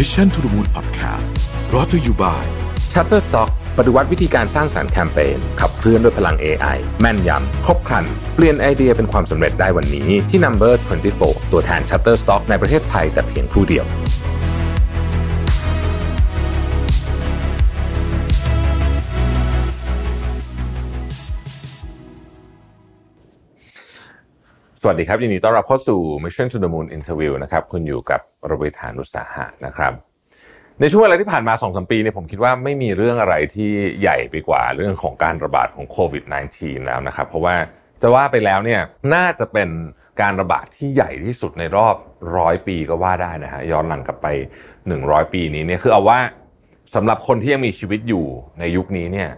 [0.00, 1.28] Mission to the Moon Podcast
[1.74, 2.44] รอ t to you by
[2.92, 8.04] Shutterstock ปฏิวัติวิธีการสร้างสารรค์แคมเปญขับเคลื่อนด้วยพลัง AI แม่นยำ ครบครัน
[8.34, 10.72] เปลี่ยนไอเดียเป็นความสำเร็จได้วันนี้ที่ Number
[11.14, 13.84] 24 ตัวแทน Shutterstock ในประเทศไทยแต่เพียงผู้เดียว
[24.88, 29.92] วัสดีครับยินดีต้อนรับเข้าสู่ Mission to the Moon Interview นะครับคุณอยู่กับรวิธานุสาหะนะครับ
[30.80, 33.70] ในช่วงเวลาที่ผ่านมา2อสปีเนี่ยผมคิดว่าไม่มีเรื่องอะไรที่
[34.00, 36.24] ใหญ่ไปกว่าเรื่องของการระบาดของโควิด
[36.56, 37.54] -19 แล้วนะครับ เพราะว่า
[38.02, 38.80] จะว่าไปแล้วเนี่ย
[39.14, 39.68] น่าจะเป็น
[40.20, 41.96] การระบาดที่ใหญ่ที่สุดในรอบ
[42.36, 44.26] ร้อยปีก็ว่าได้นะฮะย้อนหลังกลับไป
[44.80, 46.18] 100 ปีนี้เนี่ยคือเอาว่า
[46.94, 48.26] สำหรับคนที่ยังมีชีวิตอยู่
[48.58, 49.30] ในยุคนี้เนี่ย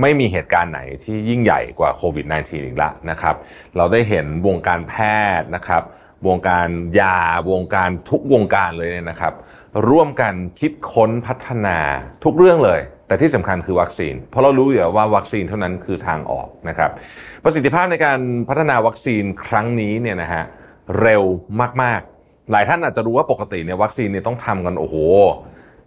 [0.00, 3.36] ไม่มีเหตุการณ์ไหนที่ยิ่งใหญ่กว่าโควิด -19 อีกละนะครับ
[3.76, 4.94] เราได้เห็นวงการแพ
[5.40, 5.82] ทย์นะครับ
[6.26, 6.68] วงการ
[7.00, 7.18] ยา
[7.50, 9.34] วงการทุกวงการเลยเนี่ยนะครับ
[9.88, 11.78] ร่วมกันคิดค้นพัฒนา
[12.24, 16.90] ทุกเรื่องเลย แต่ที่สำคัญคือวัคซีน เพราะเรารู้อยู่แล้วว่าวัคซีนเท่านั้นคือทางออกนะครับ
[17.44, 20.44] ประสิทธิภาพในการพัฒนาวัคซีนครั้งนี้เนี่ยนะฮะ
[21.00, 21.22] เร็ว
[21.82, 24.96] มากๆ หลายท่านอาจจะรู้ว่าปกติเนี่ยวัคซีนเนี่ยต้องทำกันโอ้โห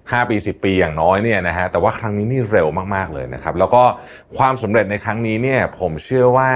[0.10, 3.84] 5 ปี 10 ปีอย่างน้อยเนี่ยนะฮะแต่ว่าครั้งนี้นี่เร็วมากๆเลยนะครับ แล้วก็
[4.38, 6.52] ความสำเร็จในครั้งนี้เนี่ยผมเชื่อว่า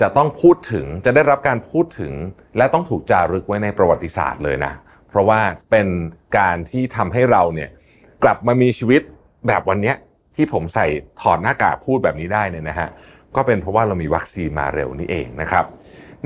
[0.00, 2.12] จะต้องพูดถึงจะได้รับการพูดถึง
[2.56, 4.72] และต้องถูกจารึกไว้ในประวัติศาสตร์เลยนะ
[5.08, 5.40] เพราะว่า
[5.70, 5.86] เป็น
[6.38, 7.70] การที่ทำให้เราเนี่ย
[8.22, 9.02] กลับมามีชีวิต
[9.46, 9.94] แบบวันนี้
[10.36, 10.86] ที่ผมใส่
[11.20, 12.88] ถอดหน้ากากพูดแบบนี้ได้เนี่ยนะฮะ
[13.36, 15.64] ก็เป็นเพราะว่าเรามีวัคซีนมาเร็วนี่เองนะครับ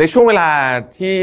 [0.00, 0.50] ในช่วงเวลา
[0.98, 1.16] ที่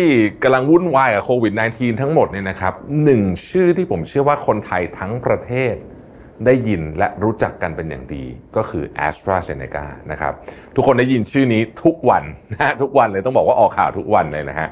[0.44, 5.76] กำลังวุ่นวายกับโควิด -19 ทั้งหมดเนี่ยนะครับหนึ่งชื่อที่ผมเชื่อว่าคนไทยทั้งประเทศ
[6.46, 8.24] ได้ยินและรู้จักกันเป็นอย่างดี
[8.56, 10.34] ก็คือ a s t r a z เซ e c a นะครับ
[10.76, 14.68] ทุกคนได้ยินชื่อนี้ทุกวันนะทุกวันเลยต้องบอกว่าออกข่าวทุกวันเลยนะฮะ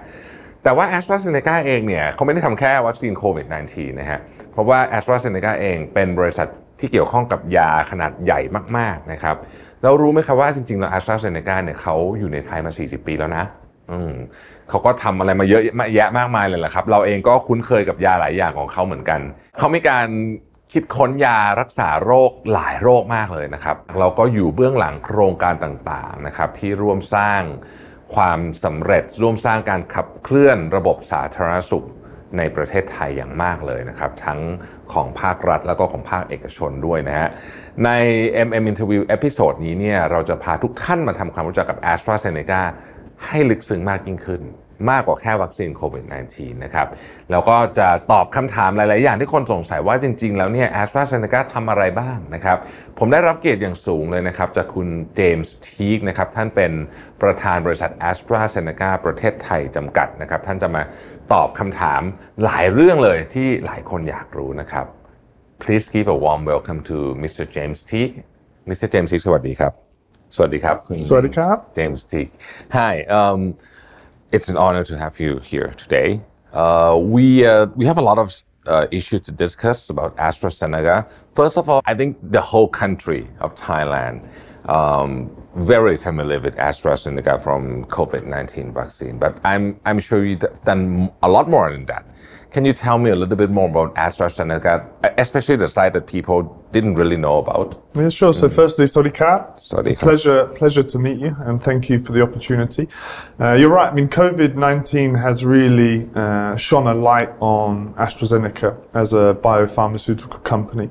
[0.63, 4.19] แต่ว่า a s t r a z เซ e c a เองเนี่ยเขาไม่ได้ทำแค่วัคซีนโควิด -19 นะฮะ
[4.51, 6.47] เพราะว่า a s t r a z เซ e c a เองเป็นบริษัท
[6.79, 8.39] ที่เกี่ยวข้องกับยาขนาดใหญ่
[8.77, 9.35] มาก ๆ นะครับ
[9.83, 13.45] เรารู้ไหมครับว่าจริงๆแล้ว a s t r a z เซ e c a เนี่ยเขาอยู่ในไทยมา 40 ปีแล้วนะ
[14.69, 15.61] เขาก็ทำอะไรมาเยอะ
[15.95, 19.19] แยะมากมายเลยแหละครับ เราเองก็คุ้นเคยกับยาหลายอย่างของเขาเหมือนกัน
[19.57, 20.07] เขามีการ
[20.73, 27.41] คิดค้นยารักษาโรคหลายโรคมากเลยนะครับ เราก็อยู่เบื้องหลังโครงการต่างๆนะครับ ที่ร่วมสร้าง
[28.15, 31.85] ความสำเร็จร่วมสร้างการขับเคลื่อนระบบสาธารณสุข
[32.37, 34.39] ในประเทศไทยอย่างมากเลยนะครับ ทั้ง
[34.93, 37.29] ของภาครัฐแล้วก็ของภาคเอกชนด้วยนะฮะ
[37.85, 37.89] ใน
[38.47, 41.95] MM Interview เอพิโซดนี้เนี่ยเราจะพาทุกท่านมาทำความรู้จักกับ a
[43.27, 44.43] ให้ลึกซึ้งมากยิ่งขึ้น
[44.91, 46.87] มากกว่าแค่วัคซีนโควิด -19 นะครับ
[47.31, 52.57] แล้วก็จะตอบคำถามหลาย ๆ อย่างที่คนสงสัยว่าจริง ๆ แล้วเนี่ยแอสตราเซเนกาทำอะไรบ้างนะครับ
[52.99, 56.71] ผมได้รับเกียรติอย่างสูงเลยนะครับ จากคุณเจมส์ทีกนะครับ ท่านเป็น
[57.21, 60.83] ประธานบริษัทแอสตราเซเนกาประเทศไทยจำกัดนะครับ ท่านจะมา
[61.33, 62.01] ตอบคำถาม
[62.43, 64.85] หลายเรื่องเลยที่หลายคนอยากรู้นะครับ
[65.61, 67.43] Please give a warm welcome to Mr.
[67.55, 68.15] James Teague
[68.69, 68.87] Mr.
[68.93, 69.90] James Teague สวัสดีครับ
[70.34, 72.32] สวัสดีครับคุณ สวัสดีครับ James Teague
[72.76, 73.40] Hi um,
[74.36, 76.20] it's an honor to have you here today.
[76.52, 78.28] Uh, we uh, we have a lot of
[78.66, 81.08] uh, issues to discuss about AstraZeneca.
[81.34, 84.28] First of all, I think the whole country of Thailand
[84.68, 91.28] um, very familiar with AstraZeneca from COVID-19 vaccine, but I'm I'm sure you've done a
[91.28, 92.04] lot more than that.
[92.50, 94.74] Can you tell me a little bit more about AstraZeneca,
[95.18, 96.38] especially the side that people
[96.71, 97.83] didn't really know about?
[97.93, 98.33] Yeah, sure.
[98.33, 99.59] So, firstly, Sodikat.
[99.59, 99.99] Sawasdee krap.
[99.99, 102.87] Pleasure, pleasure to meet you, and thank you for the opportunity.
[103.39, 103.91] Uh, you're right.
[103.91, 110.43] I mean, COVID 19 has really uh, shone a light on AstraZeneca as a biopharmaceutical
[110.43, 110.89] company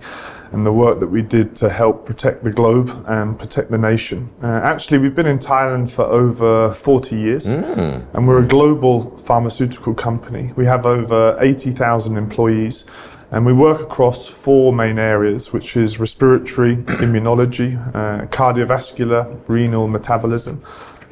[0.52, 4.28] and the work that we did to help protect the globe and protect the nation.
[4.42, 9.94] Uh, actually, we've been in Thailand for over 40 years, and we're a global pharmaceutical
[9.94, 10.52] company.
[10.56, 12.84] We have over 80,000 employees.
[13.32, 16.76] And we work across four main areas, which is respiratory,
[17.06, 20.62] immunology, uh, cardiovascular, renal metabolism,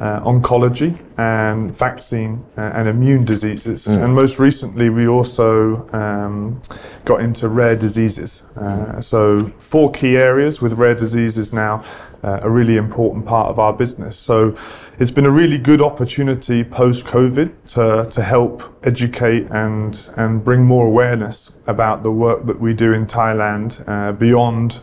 [0.00, 3.86] uh, oncology, and vaccine uh, and immune diseases.
[3.86, 6.60] And most recently, we also um,
[7.04, 8.44] got into rare diseases.
[8.56, 11.84] Uh, so, four key areas with rare diseases now.
[12.20, 14.16] Uh, a really important part of our business.
[14.16, 14.56] So
[14.98, 20.64] it's been a really good opportunity post COVID to, to help educate and, and bring
[20.64, 24.82] more awareness about the work that we do in Thailand uh, beyond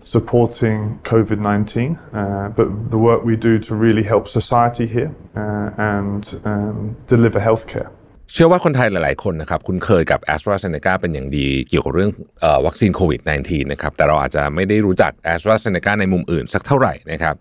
[0.00, 5.70] supporting COVID 19, uh, but the work we do to really help society here uh,
[5.76, 7.90] and um, deliver healthcare.
[8.34, 12.10] เชื่อว่าคนไทยหลาย ๆ คนนะครับคุ้นเคยกับ a s t r a z เซ e c a เป็นอย่างดีเกี่ยวกับเรื่อง
[12.44, 17.34] ออวัคซีนโควิด -19 นะครับแต่เราอาจจะไม่ได้รู้จัก a s t r a z เซ e c a ในมุมอื่นสักเท่าไหร่นะครับ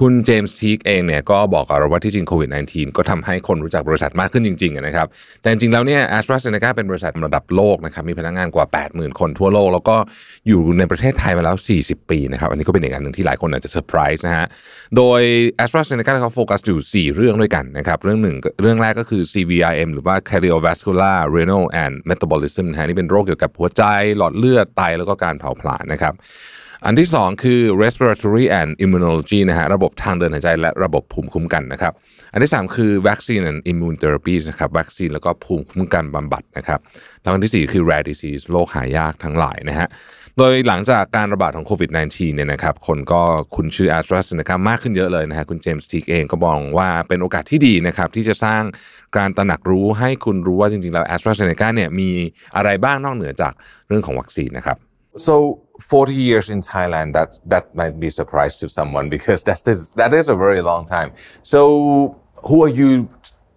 [0.00, 5.06] คุณเจมส์ทีกเองเนี่ยก็บอกกับเราว่าที่จริงโควิด -19 ก็ทำให้คนรู้จักบริษัทมากขึ้นจริงๆนะครับ
[5.40, 9.96] แต่จริงๆแล้วเนี่ยแอสตราเซเนกาเป็นบริษัทระดับโลกนะครับ มีพนักงานกว่า 80,000 คนทั่วโลก แล้วก็
[10.48, 14.46] อยู่ในประเทศไทยมาแล้ว 40 ปีนะครับ อันนี้ก็เป็นอีกอันหนึ่งที่หลายคนอาจจะเซอร์ไพรส์นะฮะ
[14.96, 15.20] โดย
[15.64, 19.88] a s t r a z เซ e c a เขาโฟกัสอยู่ 4 เรื่องด้วยกันนะครับ เรื่องหนึ่งเรื่องแรกก็คือ CVRM
[19.94, 23.82] หรือว่า cardiovascular renal and metabolism นะฮะนี่เป็นโรคเกี่ยวกับหัวใจ
[24.16, 26.14] หลอดเลือดไตแล้วก็การเผาผลาญนะครับ
[26.86, 31.92] อันที่ 2 คือ respiratory and immunology นะฮะระบบทางเดินหายใจและระบบภูมิคุ้มกันนะครับ
[32.32, 36.80] อันที่ 3 คือ vaccine and immune therapies นะครับวัคซีนแล้วก็ภูมิคุ้มกันบำบัดนะครับ
[37.22, 39.88] แล้วอันที่ 4 คือ rare disease โรคหายากทั้งหลายนะฮะ
[40.38, 43.22] โดยหลังจากการระบาดของโควิด -19 เนี่ยนะครับ คนก็
[43.54, 48.62] คุ้นชื่อ a s t r a z เซ e c a มากขึ้นเยอะเลยนะฮะคุณเจมส์ทีกเองก็บอกว่าเป็นโอกาสที่ดีนะครับ ที่จะสร้าง
[49.16, 52.10] การตระหนักรู้ให้คุณรู้ว่าจริงๆ แล้ว a s t r a z เซ e c a เนี่ยมี
[52.56, 53.52] อะไรบ้างนอกเหนือจาก
[53.88, 54.76] เรื่องของวัคซีนนะครับ
[55.26, 55.34] So
[55.80, 60.14] 40 years in Thailand, that that might be a surprise to someone because that's that
[60.14, 61.12] is a very long time.
[61.42, 63.08] So who are you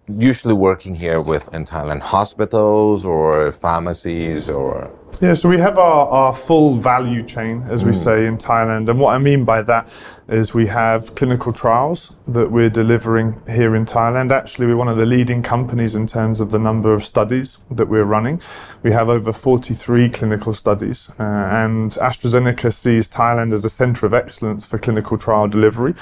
[0.08, 2.00] usually working here with in Thailand?
[2.00, 4.90] Hospitals or pharmacies or?
[5.20, 7.96] Yeah, so we have our, our full value chain, as we mm.
[7.96, 8.90] say in Thailand.
[8.90, 9.88] And what I mean by that
[10.28, 14.30] is we have clinical trials that we're delivering here in Thailand.
[14.30, 17.86] Actually, we're one of the leading companies in terms of the number of studies that
[17.86, 18.42] we're running.
[18.82, 21.08] We have over 43 clinical studies.
[21.18, 25.94] Uh, and AstraZeneca sees Thailand as a center of excellence for clinical trial delivery.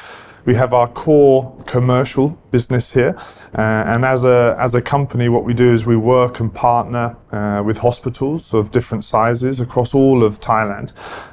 [0.45, 3.17] We have our core commercial business here,
[3.57, 7.17] uh, and as a as a company, what we do is we work and partner
[7.33, 10.93] uh, with hospitals of different sizes across all of Thailand,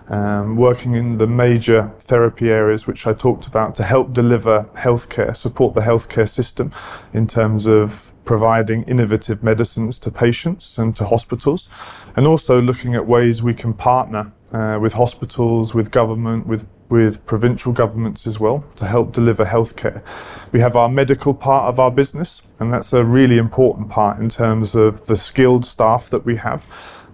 [0.09, 5.35] um, working in the major therapy areas which I talked about to help deliver healthcare,
[5.35, 6.71] support the healthcare system
[7.13, 11.67] in terms of providing innovative medicines to patients and to hospitals,
[12.15, 17.25] and also looking at ways we can partner uh, with hospitals, with government, with with
[17.25, 20.03] provincial governments as well to help deliver healthcare.
[20.51, 24.27] We have our medical part of our business, and that's a really important part in
[24.27, 26.65] terms of the skilled staff that we have.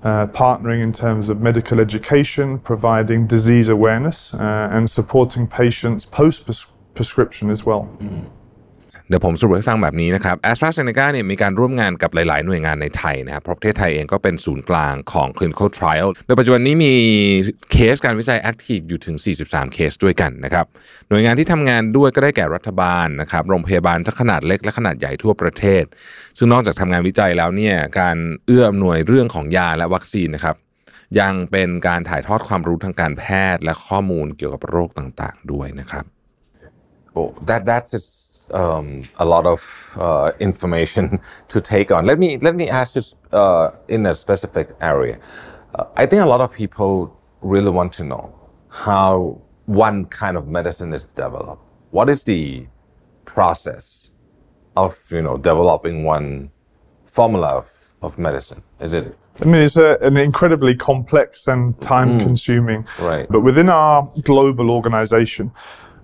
[0.04, 6.46] Uh, partnering in terms of medical education, providing disease awareness, uh, and supporting patients post
[6.94, 7.90] prescription as well.
[8.00, 8.30] Mm.
[9.10, 16.94] เดี๋ยวผมสรุปให้ฟังแบบนี้นะครับแอสตราเซเนกาเนี่ยมีการร่วมงานกับหลาย ๆ หน่วยงานในไทยนะครับเพราะประเทศไทยเองก็เป็นศูนย์กลางของ clinical trial โดยปัจจุบันนี้มี
[17.72, 19.16] เคสการวิจัย active อยู่ถึง
[19.46, 20.66] 43 เคสด้วยกันนะครับ
[21.10, 25.84] หน่วยงานที่ทำงานด้วยก็ได้แก่รัฐบาลนะครับโรงพยาบาลทั้งขนาดเล็กและขนาดใหญ่ทั่วประเทศ
[26.38, 30.56] ซึ่งนอกจากทำงานวิจัยแล้วเนี่ยการเอื้ออำนวยเรื่องของยาและวัคซีนนะครับ
[31.20, 33.24] ยังเป็นการถ่ายทอดความรู้ทางการแพ
[33.54, 36.06] ทย์และข้อมูลเกี่ยวกับโรคต่างๆ ด้วยนะครับ
[37.20, 37.92] Oh, that that's
[38.52, 42.06] um, a lot of uh, information to take on.
[42.06, 45.20] Let me let me ask just uh, in a specific area.
[45.76, 48.34] Uh, I think a lot of people really want to know
[48.70, 51.62] how one kind of medicine is developed.
[51.92, 52.68] What is the
[53.26, 54.12] process
[54.76, 56.52] of you know developing one
[57.06, 57.72] formula of,
[58.02, 58.64] of medicine?
[58.80, 62.84] Is it I mean, it's a, an incredibly complex and time consuming.
[62.84, 63.28] Mm, right.
[63.30, 65.52] But within our global organization,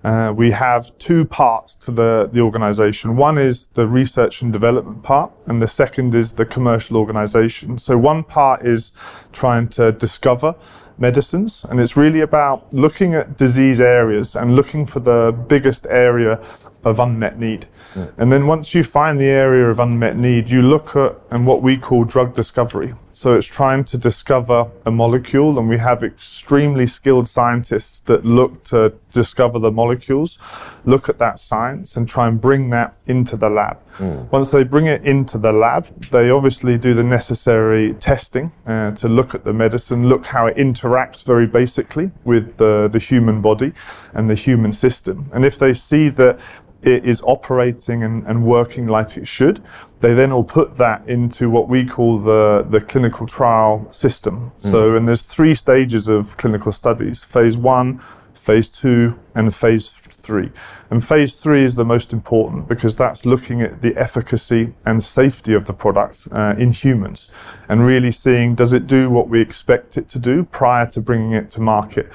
[0.04, 3.16] uh, we have two parts to the, the organization.
[3.16, 7.78] One is the research and development part, and the second is the commercial organization.
[7.78, 8.92] So one part is
[9.32, 10.54] trying to discover
[10.98, 16.38] medicines, and it's really about looking at disease areas and looking for the biggest area
[16.86, 17.66] of unmet need.
[17.94, 18.12] Mm.
[18.18, 21.62] And then once you find the area of unmet need, you look at and what
[21.62, 22.94] we call drug discovery.
[23.12, 28.64] So it's trying to discover a molecule, and we have extremely skilled scientists that look
[28.64, 30.36] to discover the molecules,
[30.84, 33.78] look at that science, and try and bring that into the lab.
[33.98, 34.28] Mm.
[34.32, 39.08] Once they bring it into the lab, they obviously do the necessary testing uh, to
[39.08, 43.72] look at the medicine, look how it interacts very basically with the, the human body
[44.12, 45.30] and the human system.
[45.32, 46.40] And if they see that
[46.86, 49.62] it is operating and, and working like it should,
[50.00, 54.52] they then all put that into what we call the, the clinical trial system.
[54.58, 54.70] Mm.
[54.70, 58.00] So, and there's three stages of clinical studies phase one,
[58.34, 60.50] phase two, and phase three.
[60.90, 65.54] And phase three is the most important because that's looking at the efficacy and safety
[65.54, 67.30] of the product uh, in humans
[67.68, 71.32] and really seeing does it do what we expect it to do prior to bringing
[71.32, 72.10] it to market.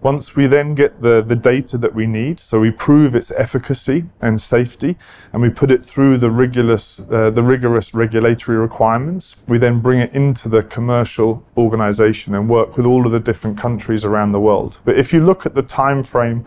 [0.00, 4.04] Once we then get the, the data that we need, so we prove its efficacy
[4.20, 4.96] and safety,
[5.32, 9.98] and we put it through the rigorous, uh, the rigorous regulatory requirements, we then bring
[9.98, 14.40] it into the commercial organization and work with all of the different countries around the
[14.40, 14.80] world.
[14.84, 16.44] But if you look at the time frame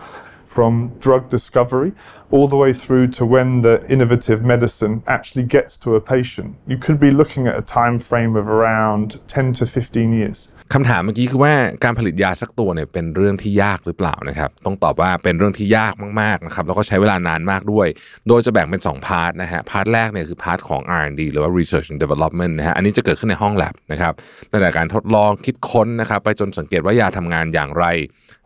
[0.55, 0.74] from
[1.05, 1.91] drug discovery
[2.34, 6.50] all the way through to when the innovative medicine actually gets to a patient.
[6.72, 10.39] You could be looking at a time frame of around 10 to 15 years.
[10.74, 11.53] คำถามเมื่อกี้คือว่า
[11.84, 17.88] การผลิตยาสักตัวเนี่ยเป็นเรื่องที่ยากหรือเปล่านะครับ ต้องตอบว่าเป็นเรื่องที่ยากมากๆนะครับแล้วก็ใช้เวลานานมากด้วย
[18.27, 24.13] โดยจะแบ่งเป็น 2 พาร์ทนะฮะพาร์ทแรกเนี่ยคือพาร์ทของ R&D หรือว่า Research and Development นะฮะอันนี้จะเกิดขึ้นในห้องแลบนะครับ
[24.51, 27.86] ตั้งแต่การทดลองคิดค้นนะครับไปจนสังเกตว่ายาทำงานอย่างไร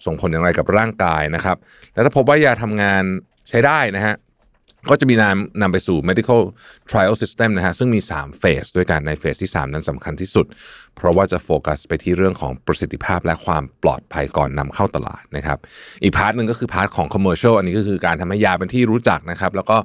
[0.06, 1.58] ส่งผลอย่างไรกับร่างกายนะครับ
[1.96, 3.04] และถ้าพบว่ายาทำงาน
[3.50, 4.16] ใช้ได้นะฮะ
[4.90, 6.42] ก็จะมีนำนำไปสู่ medical
[6.90, 10.46] trial system นะฮะซึ่งมี 3 เฟสด้วยกันในเฟสที่ 3 นั้นสำคัญที่สุด
[10.96, 15.58] เพราะว่าจะโฟกัสไปที่เรื่องของประสิทธิภาพและความปลอดภัยก่อนนำเข้าตลาดนะครับ
[16.04, 19.78] อีกพาร์ทหนึ่งก็คือพาร์ทของ commercial อันนี้ก็คือการทำให้ยาเป็นที่รู้จักนะครับ แล้วก็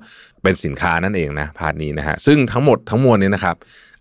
[0.42, 3.56] เป็นสินค้านั่นเองนะพาร์ทนี้นะฮะซึ่งทั้งหมดทั้งมวลนี้นะครับ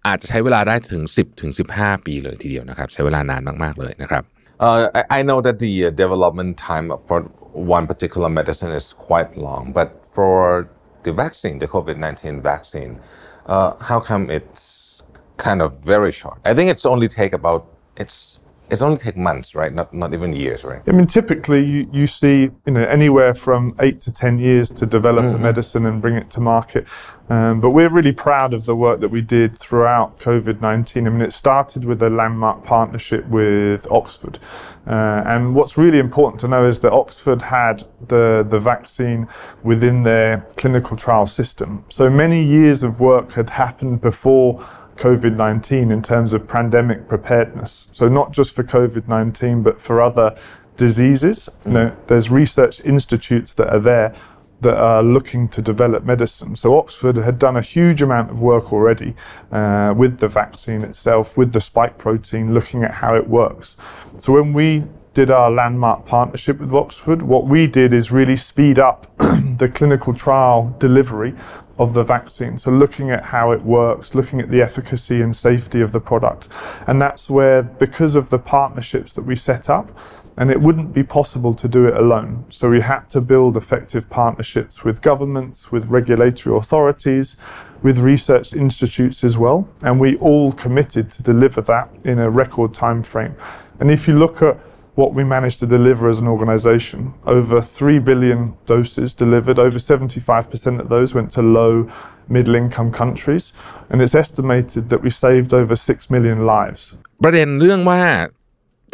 [0.08, 4.26] อาจจะใช้เวลาได้ถึง 10ถึง15 ปีเลยทีเดียวนะครับใช้เวลานานมากๆเลยนะครับ
[4.62, 7.20] Uh, I, I know that the uh, development time for
[7.54, 10.70] one particular medicine is quite long, but for
[11.04, 13.00] the vaccine, the COVID 19 vaccine,
[13.46, 15.04] uh, how come it's
[15.38, 16.40] kind of very short?
[16.46, 18.39] I think it's only take about, it's
[18.70, 19.74] it's only take months, right?
[19.74, 20.82] Not not even years, right?
[20.88, 24.86] I mean, typically you, you see you know anywhere from eight to ten years to
[24.86, 25.36] develop mm-hmm.
[25.36, 26.88] a medicine and bring it to market.
[27.30, 31.08] Um, but we're really proud of the work that we did throughout COVID nineteen.
[31.08, 34.38] I mean, it started with a landmark partnership with Oxford,
[34.86, 39.28] uh, and what's really important to know is that Oxford had the the vaccine
[39.64, 41.84] within their clinical trial system.
[41.90, 44.64] So many years of work had happened before
[45.00, 47.88] COVID 19 in terms of pandemic preparedness.
[47.92, 50.38] So, not just for COVID 19, but for other
[50.78, 51.50] diseases.
[51.64, 51.66] Mm.
[51.66, 54.14] You know, there's research institutes that are there
[54.62, 56.56] that are looking to develop medicine.
[56.56, 59.16] So Oxford had done a huge amount of work already
[59.52, 63.78] uh, with the vaccine itself, with the spike protein, looking at how it works.
[64.20, 68.80] So when we did our landmark partnership with Oxford, what we did is really speed
[68.80, 71.34] up the clinical trial delivery
[71.80, 72.58] of the vaccine.
[72.58, 76.50] So looking at how it works, looking at the efficacy and safety of the product.
[76.86, 79.98] And that's where, because of the partnerships that we set up,
[80.38, 82.46] and it wouldn't be possible to do it alone.
[82.50, 87.36] So we had to build effective partnerships with governments, with regulatory authorities,
[87.82, 89.68] with research institutes as well.
[89.82, 93.36] And we all committed to deliver that in a record time frame.
[93.80, 94.58] And if you look at
[94.99, 97.15] what we managed to deliver as an organization.
[97.27, 101.89] Over 3 billion doses delivered, over 75% of those went to low,
[102.29, 103.53] middle income countries.
[103.91, 106.83] And it's estimated that we saved over 6 million lives.
[107.25, 108.01] ประเด็นเรื่องว่า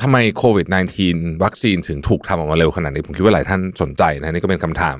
[0.02, 0.66] ทำไมโควิด
[1.04, 4.99] -19 วัคซีนถึงถูกทำออกมาเร็วขนาดนี้ ผมคิดว่าหลายท่านสนใจนะนี่ก็เป็นคำถาม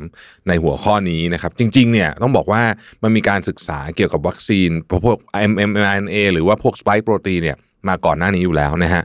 [0.49, 2.62] ในหัวข้อนี้นะครับ จริงๆเนี่ยต้องบอกว่า
[3.02, 4.71] มันมีการศึกษาเกี่ยวกับวัคซีน
[5.04, 5.19] พวก
[5.71, 7.57] mRNA หรือว่าพวกสไปค์โปรตีนเนี่ย
[7.89, 9.04] มาก่อนหน้านี้อยู่แล้วนะฮะ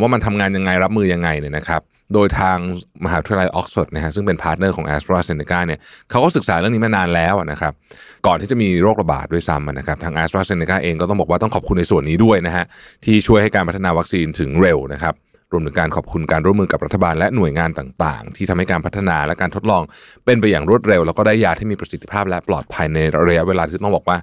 [0.00, 1.82] ว่ามันทำงานยังไงรับมือยังไงเนี่ยนะครับ
[2.14, 2.58] โดยทาง
[3.04, 5.78] มหาวิทยาลัยออกซฟอร์ดนะฮะซึ่งเป็นพาร์ทเนอร์ของ a s t r a z เซ e c a เนี่ย
[6.10, 7.72] เขาก็ศึกษาเรื่องนี้มานานแล้วนะครับ
[8.26, 12.64] ก่อนที่จะมีโรคระบาดด้วยซ้ำนะครับทาง a s t r a z เซ e c a เองก็ต้องบอกว่าต้องขอบคุณในส่วนนี้ด้วยนะฮะ
[13.04, 15.14] ที่ช่วยให้การพัฒนาวัคซีนถึงเร็วนะครับ
[15.52, 19.82] รวมถึงการขอบคุณการร่วมมือกับรัฐบาลและหน่วยงานต่างๆ ที่ทำให้การพัฒนาและการทดลอง
[20.24, 24.16] เป็นไปอย่างรวดเร็ว แล้วก็ได้ยาที่มีประสิทธิภาพและปลอดภัยในระยะเวลาที่ต้องบอกว่า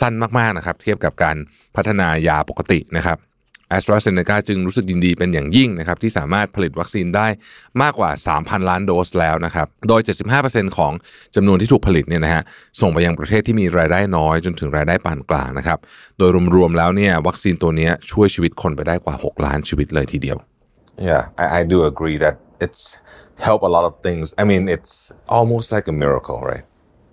[0.00, 1.36] สั้นมากๆนะครับเทียบกับการ
[1.76, 3.18] พัฒนายาปกตินะครับ
[3.70, 7.26] แอสตราเซเนกาจึงรู้สึกยินดีเป็นอย่างยิ่งนะครับที่สามารถผลิตวัคซีนได้
[7.82, 10.00] มากกว่า 3,000 ล้านโดสแล้วนะครับโดย
[10.38, 10.92] 75%ของ
[11.36, 12.42] จำนวนที่ถูกผลิตเนี่ยนะฮะ
[12.80, 15.78] ส่งไปยังประเทศที่มีรายได้น้อยจนถึงรายได้ปานกลางนะครับ
[16.18, 20.36] โดยรวมๆแล้วเนี่ยวัคซีนตัวนี้ช่วยชีวิตคนไปได้กว่า 6 ล้านชีวิตเลยทีเดียว
[21.08, 22.82] Yeah I, I do agree that it's
[23.48, 24.92] help a lot of things I mean it's
[25.38, 26.66] almost like a miracle right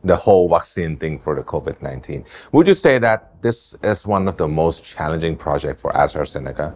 [0.05, 2.23] the whole vaccine thing for the COVID 19.
[2.51, 6.75] Would you say that this is one of the most challenging projects for AstraZeneca?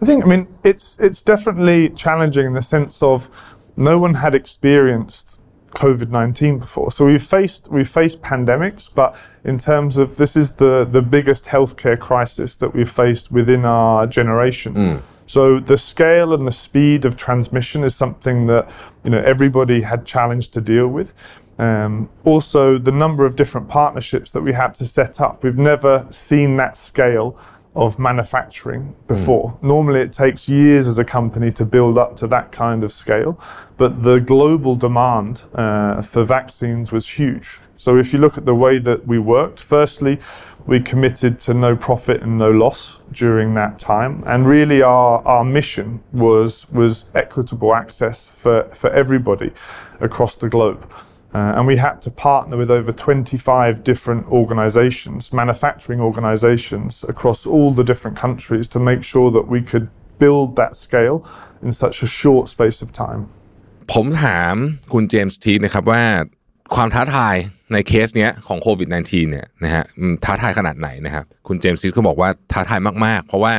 [0.00, 3.28] I think, I mean, it's, it's definitely challenging in the sense of
[3.76, 5.40] no one had experienced
[5.72, 6.92] COVID nineteen before.
[6.92, 11.46] So we've faced we've faced pandemics, but in terms of this is the the biggest
[11.46, 14.74] healthcare crisis that we've faced within our generation.
[14.74, 15.02] Mm.
[15.32, 18.68] So the scale and the speed of transmission is something that
[19.02, 21.14] you know everybody had challenged to deal with.
[21.58, 25.42] Um, also, the number of different partnerships that we had to set up.
[25.42, 27.38] We've never seen that scale
[27.74, 29.52] of manufacturing before.
[29.52, 29.62] Mm.
[29.62, 33.40] Normally, it takes years as a company to build up to that kind of scale,
[33.78, 37.58] but the global demand uh, for vaccines was huge.
[37.76, 40.18] So, if you look at the way that we worked, firstly,
[40.65, 45.43] we committed to no profit and no loss during that time, and really our, our
[45.43, 49.51] mission was was equitable access for, for everybody
[50.01, 50.91] across the globe.
[51.33, 57.71] Uh, and we had to partner with over 25 different organizations, manufacturing organizations across all
[57.73, 59.89] the different countries to make sure that we could
[60.19, 61.25] build that scale
[61.61, 63.27] in such a short space of time.
[63.93, 64.55] ผมถาม
[64.93, 66.03] คุณเจมส์ทีนะครับว่า
[66.74, 67.34] ความท้าทาย
[67.72, 69.84] ในเคสเนี้ยของโควิด -19 เนี่ยนะฮะ
[70.24, 73.54] ท้าทายขนาดไหนนะครับคุณเจมส์ซีก็บอกว่าท้าทายมาก ๆ เพราะว่า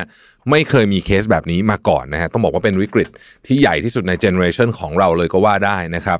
[0.49, 3.07] ไม่เคยมีเคสแบบนี้มาก่อนนะฮะต้องบอกว่าเป็นวิกฤต
[3.45, 6.19] ที่ใหญ่ที่สุดในเจเนอเรชันของเราเลยก็ว่าได้นะครับ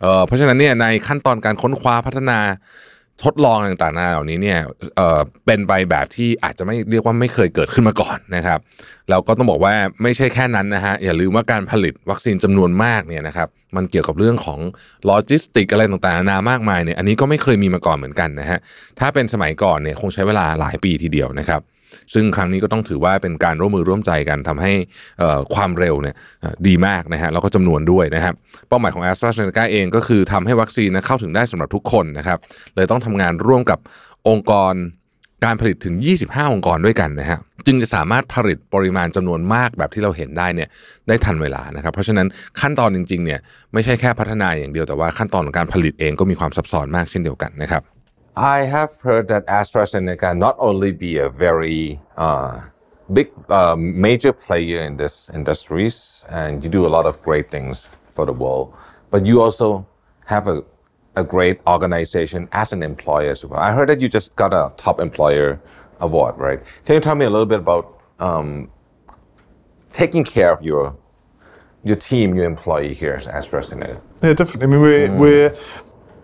[0.00, 2.38] เเพราะฉะนั้นเนี่ยในขั้นตอนการค้นคว้าพัฒนา
[3.24, 4.58] ทดลองต่างๆนาเหล่านี้เนี่ย
[4.96, 8.58] เออเป็นไปแบบที่อาจจะไม่เรียกว่าไม่เคยเกิดขึ้นมาก่อนนะครับ
[9.10, 14.58] แล้วก็ต้องบอกว่าไม่ใช่แค่นั้นนะฮะอย่าลืมว่าการผลิตวัคซีนจำนวนมากเนี่ยนะครับมันเกี่ยวกับเรื่องของ
[15.06, 18.58] โลจิสติกอะไรต่างๆนานามากมายเนี่ยอันนี้ก็ไม่เคยมีมาก่อนเหมือนกันนะฮะ
[19.00, 21.60] ถ้าเป็นสมัยก่อนเนี่ยคงใช้เวลาหลายปีทีเดียวนะครับ
[22.14, 24.72] ซึ่งครั้งนี้ก็ต้องถือว่าเป็นการร่วมมือร่วมใจกันทำให้
[25.54, 26.14] ความเร็วเนี่ย
[26.66, 28.34] ดีมากนะฮะแล้วก็จำนวนด้วยนะครับ
[28.68, 32.38] เป้าหมายของ a s t r a z เซ e c a เองก็คือทำให้วัคซีนเข้าถึงได้สำหรับทุกคนนะครับ
[32.76, 33.78] เลยต้องทำงานร่วมกับ
[34.28, 34.74] องค์กร
[35.44, 35.94] การผลิตถึง
[36.24, 40.68] 25 องค์กรด้วยกันนะฮะจึงจะสามารถผลิตปริมาณจำนวนมากแบบที่เราเห็นได้เนี่ย
[41.08, 42.26] ได้ทันเวลานะครับ เพราะฉะนั้น
[42.60, 43.40] ขั้นตอนจริงๆเนี่ย
[43.72, 47.82] ไม่ใช่แค่พัฒนาอย่างเดียวแต่ว่าขั้นตอนของการผลิตเองก็มีความซับซ้อนมากเช่นเดียวกันนะครับ
[48.36, 52.60] I have heard that AstraZeneca not only be a very uh,
[53.12, 57.88] big uh, major player in this industries and you do a lot of great things
[58.08, 58.74] for the world,
[59.10, 59.86] but you also
[60.26, 60.62] have a,
[61.16, 63.60] a great organization as an employer as well.
[63.60, 65.60] I heard that you just got a top employer
[65.98, 66.60] award, right?
[66.84, 68.70] Can you tell me a little bit about um,
[69.92, 70.96] taking care of your
[71.82, 74.02] your team, your employee here at AstraZeneca?
[74.22, 74.64] Yeah, definitely.
[74.64, 75.18] I mean, we're, mm.
[75.18, 75.56] we're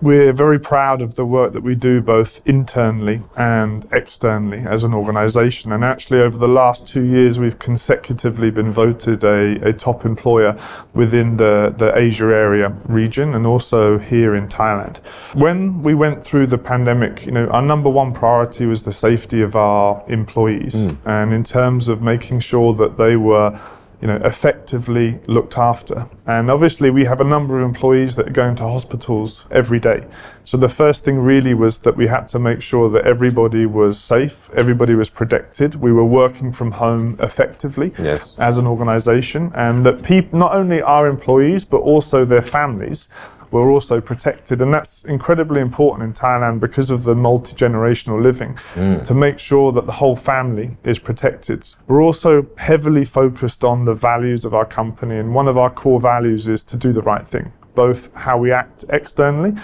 [0.01, 4.93] we're very proud of the work that we do both internally and externally as an
[4.93, 5.73] organisation.
[5.73, 10.59] And actually, over the last two years, we've consecutively been voted a, a top employer
[10.93, 14.99] within the, the Asia area region and also here in Thailand.
[15.35, 19.41] When we went through the pandemic, you know, our number one priority was the safety
[19.41, 20.75] of our employees.
[20.75, 20.99] Mm.
[21.07, 23.59] And in terms of making sure that they were
[24.01, 26.07] you know, effectively looked after.
[26.27, 30.07] And obviously, we have a number of employees that are going to hospitals every day.
[30.45, 33.99] So the first thing really was that we had to make sure that everybody was
[33.99, 35.75] safe, everybody was protected.
[35.77, 38.39] We were working from home effectively yes.
[38.39, 43.09] as an organization, and that people, not only our employees, but also their families,
[43.51, 44.61] were also protected.
[44.61, 49.05] And that's incredibly important in Thailand because of the multi generational living mm.
[49.05, 51.69] to make sure that the whole family is protected.
[51.87, 55.17] We're also heavily focused on the values of our company.
[55.19, 58.53] And one of our core values is to do the right thing, both how we
[58.53, 59.55] act externally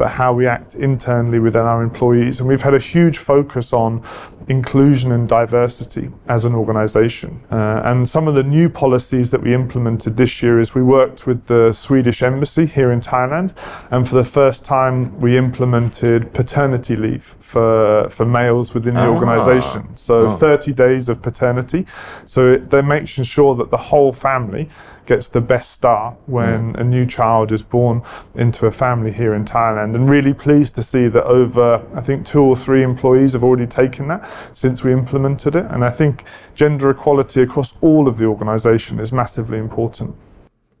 [0.00, 2.40] but how we act internally within our employees.
[2.40, 4.02] And we've had a huge focus on
[4.50, 7.40] inclusion and diversity as an organization.
[7.52, 11.24] Uh, and some of the new policies that we implemented this year is we worked
[11.24, 13.56] with the Swedish embassy here in Thailand,
[13.92, 19.14] and for the first time we implemented paternity leave for for males within the ah.
[19.14, 19.96] organization.
[19.96, 20.28] So oh.
[20.28, 21.86] 30 days of paternity.
[22.26, 24.68] So it, they're making sure that the whole family
[25.06, 26.80] gets the best start when mm.
[26.80, 28.00] a new child is born
[28.34, 29.94] into a family here in Thailand.
[29.96, 33.66] And really pleased to see that over, I think, two or three employees have already
[33.66, 34.22] taken that
[34.62, 35.66] since we implemented it.
[35.72, 36.14] And I think
[36.54, 40.10] gender equality across all of the organisation is massively important.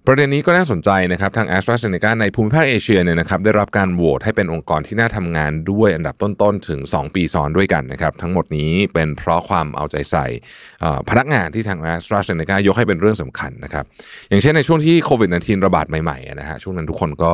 [0.06, 10.26] ประเด็นนี้ก็น่าสนใจนะครับทาง a s t r a z เซ e c a ในภูมิภาคเอเชียเนี่ยนะครับได้รับการโหวตให้เป็นองค์กรที่น่าทำงานด้วยอันดับต้นๆ ถึง 2 ปีซ้อนด้วยกันนะครับทั้งหมดนี้เป็นเพราะความเอาใจใส่
[11.10, 13.84] พนักงานที่ทาง a s t r a z เซ e c a ยกให้เป็นเรื่องสำคัญนะครับ
[14.28, 17.32] อย่างเช่นในช่วงที่โควิด -19 ระบาดใหม่ๆนะฮะช่วงนั้นทุกคนก็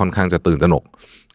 [0.00, 0.84] ค่อนข้างจะตื่นตระหนก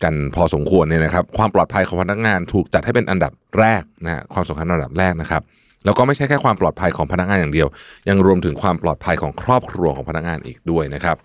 [0.04, 5.42] กันพอสมควรเนี่ยนะครับ ความปลอดภัยของพนักงานถูกจัดให้เป็นอันดับแรกนะฮะความสำคัญอันดับแรกนะครับ
[5.86, 7.68] แล้วก็ไม่ใช่แค่ความปลอดภัยของพนักงานอย่างเดียว
[8.10, 11.18] ยังรวมถึงความปลอดภัยของครอบครัวของพนักงานอีกด้วยนะครับ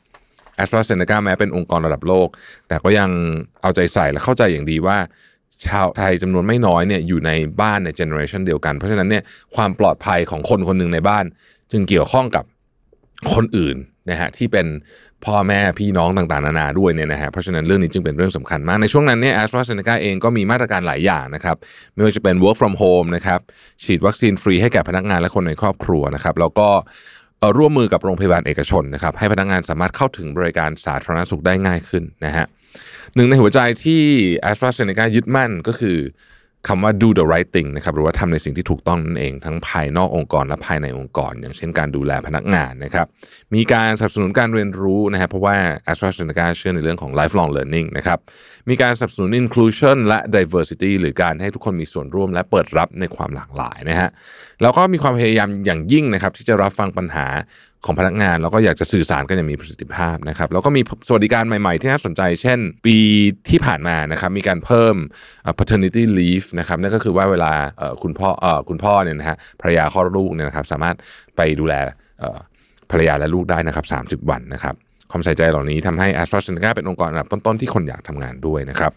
[0.57, 2.29] แอสตราเซเนกาแม้เป็นองค์กรระดับโลก
[2.69, 3.11] แต่ก็ยัง
[3.63, 4.99] เอาใจใส่และเข้าใจอย่างดีว่า
[5.67, 9.23] ชาวไทยจำนวนไม่น้อยเนี่ยอยู่ในบ้านในเจเนอเรชันเดียวกัน เพราะฉะนั้นเนี่ย
[9.57, 11.25] ความปลอดภัยของคนคนหนึ่งในบ้าน
[11.73, 12.45] จึงเกี่ยวข้องกับ
[13.35, 13.77] คนอื่น
[14.11, 14.67] นะฮะที่เป็น
[15.25, 21.57] พ่อแม่พี่น้องต่างๆ นานาด้วยเนี่ยนะฮะเพราะฉะนั้นเรื่องนี้จึงเป็นเรื่องสำคัญมาก ในช่วงนั้นเนี่ยแอสตราเซเนกาเองก็มีมาตรการหลายอย่างนะครับ
[21.95, 23.41] ไม่ว่าจะเป็น work from home นะครับ
[23.85, 26.69] ฉีดวัคซีนฟรีให้แก่พนักงานและคนในครอบครัวนะครับ แล้วก็
[27.59, 32.47] ร่วมมือกับโรงพยาบาลเอกชนนะครับ ให้พนักงานสามารถเข้าถึงบริการสาธารณสุขได้ง่ายขึ้นนะฮะ
[33.15, 34.03] หนึ่งในหัวใจที่
[34.51, 35.99] a s t r a z เซ e c a ยึดมั่นก็คือ
[36.69, 43.07] คำว่า do the right thing นะครับหรือว่าทำในสิ่งที่ถูกต้องนั่นเองทั้งภายนอกองค์กรและภายในองค์กร อย่างเช่นการดูแลพนักงานนะครับ
[43.55, 45.57] มีการสนับสนุนการเรียนรู้นะครับเพราะว่า
[45.91, 48.19] AstraZeneca เชื่อในเรื่องของ lifelong learning นะครับ
[48.69, 54.11] มีการสนับสนุน inclusion และ diversity หรือการให้ทุกคนมีส่วนร่วมและเปิดรับในความหลากหลายนะฮะ
[54.63, 57.27] แล้วก็มีความพยายามอย่างยิ่งนะครับที่จะรับฟังปัญหา
[57.85, 62.97] ของพนักงาน แล้วก็อยากจะสื่อสารกันอย่างมีประสิทธิภาพนะครับแล้วก็มีสวัสดิการใหม่ๆ ที่น่าสนใจ เช่น ปี
[63.51, 64.95] ที่ผ่านมานะครับมีการเพิ่ม
[65.59, 67.53] paternity leave นะครับนั่นก็คือว่าเวลา
[68.03, 68.31] คุณพ่อ
[68.69, 70.97] คุณพ่อเนี่ยนะฮะภรรยาคลอดลูกเนี่ยนะครับสามารถ
[71.37, 71.75] ไปดูแล
[72.91, 74.75] ภรรยาและลูกได้นะครับ30 วันนะครับ
[75.11, 78.93] ความใส่ใจเหล่านี้ทำให้ AstraZeneca เป็นองค์กรอันดับต้นๆที่คนอยากทำงานด้วยนะครับ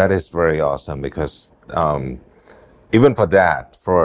[0.00, 1.34] That is very awesome because
[1.82, 2.02] um,
[2.98, 4.00] even for that, for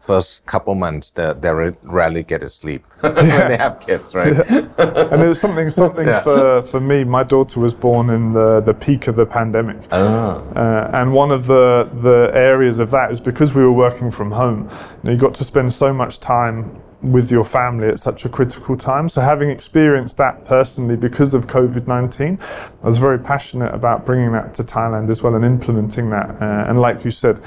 [0.00, 1.50] first couple months, they, they
[1.82, 4.36] rarely get to sleep when they have kids, right?
[4.48, 7.04] and it was something something for, for me.
[7.04, 11.46] My daughter was born in the, the peak of the pandemic, uh, and one of
[11.46, 14.68] the the areas of that is because we were working from home.
[14.70, 18.28] You, know, you got to spend so much time with your family at such a
[18.28, 19.08] critical time.
[19.08, 22.38] So having experienced that personally because of COVID nineteen,
[22.82, 26.30] I was very passionate about bringing that to Thailand as well and implementing that.
[26.40, 27.42] Uh, and like you said,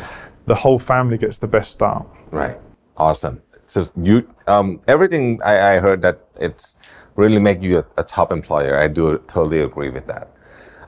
[0.45, 2.05] the whole family gets the best start.
[2.33, 2.59] Right.
[2.97, 3.43] Awesome.
[3.67, 6.75] So you, um, everything I, I heard that it's
[7.15, 8.75] really make you a, a top employer.
[8.75, 10.31] I do totally agree with that.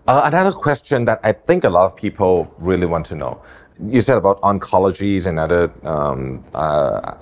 [0.07, 3.43] Uh, another question that I think a lot of people really want to know.
[3.79, 7.13] You said about oncologies and other um, uh,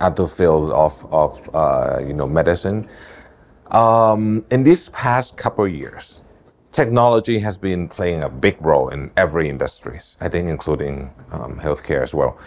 [0.00, 2.88] other field of of uh, you know medicine.
[3.70, 6.22] Um, in these past couple of years,
[6.72, 9.98] technology has been playing a big role in every industry.
[10.20, 12.38] I think, including um, healthcare as well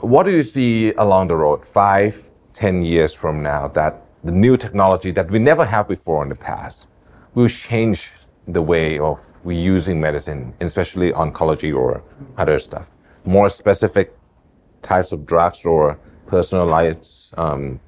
[0.00, 4.56] what do you see along the road five, ten years from now that the new
[4.56, 6.86] technology that we never have before in the past
[7.34, 8.12] will change
[8.46, 12.02] the way of we using medicine, especially oncology or
[12.36, 12.90] other stuff?
[13.24, 14.16] More specific
[14.82, 17.80] types of drugs or personalized um,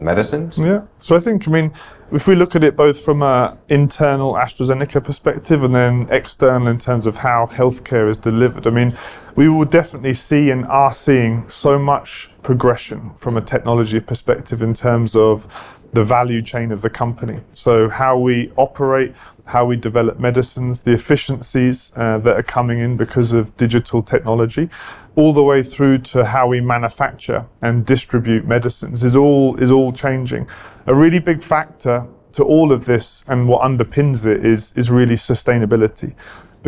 [0.00, 0.58] medicines?
[0.58, 0.82] Yeah.
[1.00, 1.72] So I think, I mean,
[2.12, 6.78] if we look at it both from a internal AstraZeneca perspective and then external in
[6.78, 8.96] terms of how healthcare is delivered, I mean,
[9.36, 14.72] we will definitely see and are seeing so much progression from a technology perspective in
[14.72, 15.46] terms of
[15.92, 17.38] the value chain of the company.
[17.50, 22.96] So how we operate, how we develop medicines, the efficiencies uh, that are coming in
[22.96, 24.70] because of digital technology,
[25.14, 29.92] all the way through to how we manufacture and distribute medicines is all is all
[29.92, 30.48] changing.
[30.86, 35.16] A really big factor to all of this and what underpins it is is really
[35.16, 36.14] sustainability.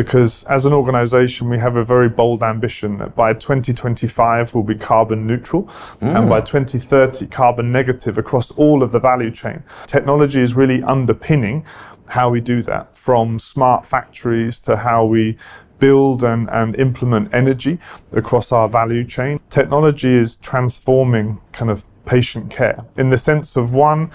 [0.01, 4.75] Because as an organization, we have a very bold ambition that by 2025 we'll be
[4.75, 5.69] carbon neutral
[6.01, 6.47] and by mm.
[6.47, 9.63] 2030 carbon negative across all of the value chain.
[9.87, 11.67] Technology is really underpinning
[12.09, 15.37] how we do that from smart factories to how we
[15.81, 17.79] build and, and implement energy
[18.13, 19.39] across our value chain.
[19.51, 24.11] Technology is transforming kind of patient care in the sense of one,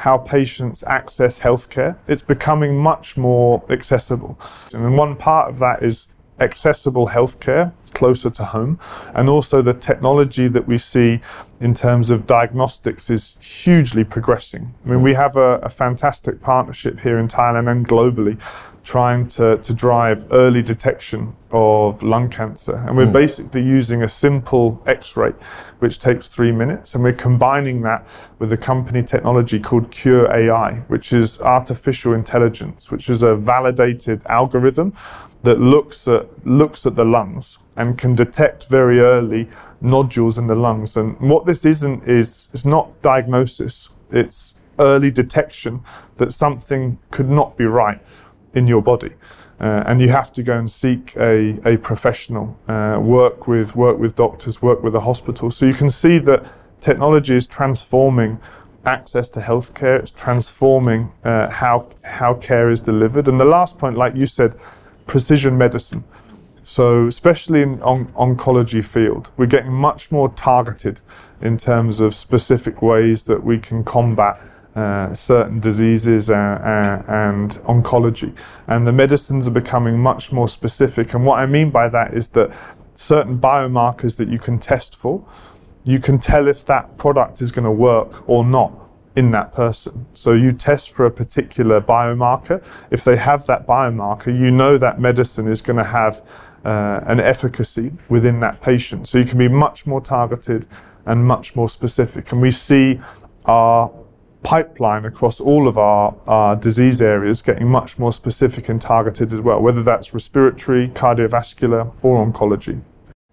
[0.00, 1.94] how patients access healthcare.
[2.06, 4.40] It's becoming much more accessible.
[4.72, 6.08] And one part of that is
[6.40, 8.78] accessible healthcare closer to home.
[9.14, 11.20] And also the technology that we see
[11.60, 14.74] in terms of diagnostics is hugely progressing.
[14.86, 18.40] I mean, we have a, a fantastic partnership here in Thailand and globally
[18.82, 22.76] trying to, to drive early detection of lung cancer.
[22.76, 23.12] And we're hmm.
[23.12, 25.32] basically using a simple x ray,
[25.80, 26.94] which takes three minutes.
[26.94, 28.06] And we're combining that
[28.38, 34.94] with a company technology called Qure.ai, which is artificial intelligence, which is a validated algorithm
[35.42, 39.48] that looks at, looks at the lungs and can detect very early
[39.80, 40.96] nodules in the lungs.
[40.96, 45.82] And what this isn't is, is not diagnosis, it's early detection
[46.16, 48.00] that something could not be right
[48.54, 49.12] in your body.
[49.60, 53.98] Uh, and you have to go and seek a, a professional, uh, work with work
[53.98, 55.50] with doctors, work with a hospital.
[55.50, 58.40] So you can see that technology is transforming
[58.86, 59.98] access to healthcare.
[59.98, 63.28] It's transforming uh, how how care is delivered.
[63.28, 64.56] And the last point, like you said,
[65.06, 66.04] precision medicine.
[66.62, 71.00] So especially in on- oncology field, we're getting much more targeted
[71.40, 74.40] in terms of specific ways that we can combat
[74.74, 78.34] uh, certain diseases uh, uh, and oncology.
[78.68, 81.14] And the medicines are becoming much more specific.
[81.14, 82.52] And what I mean by that is that
[82.94, 85.24] certain biomarkers that you can test for,
[85.84, 88.72] you can tell if that product is going to work or not
[89.16, 90.06] in that person.
[90.14, 92.64] So you test for a particular biomarker.
[92.90, 96.24] If they have that biomarker, you know that medicine is going to have
[96.64, 99.08] uh, an efficacy within that patient.
[99.08, 100.66] So you can be much more targeted
[101.06, 102.30] and much more specific.
[102.32, 103.00] And we see
[103.46, 103.90] our
[104.51, 109.41] pipeline across all of our, our disease areas getting much more specific and targeted as
[109.47, 112.77] well, whether that's respiratory, cardiovascular, or oncology.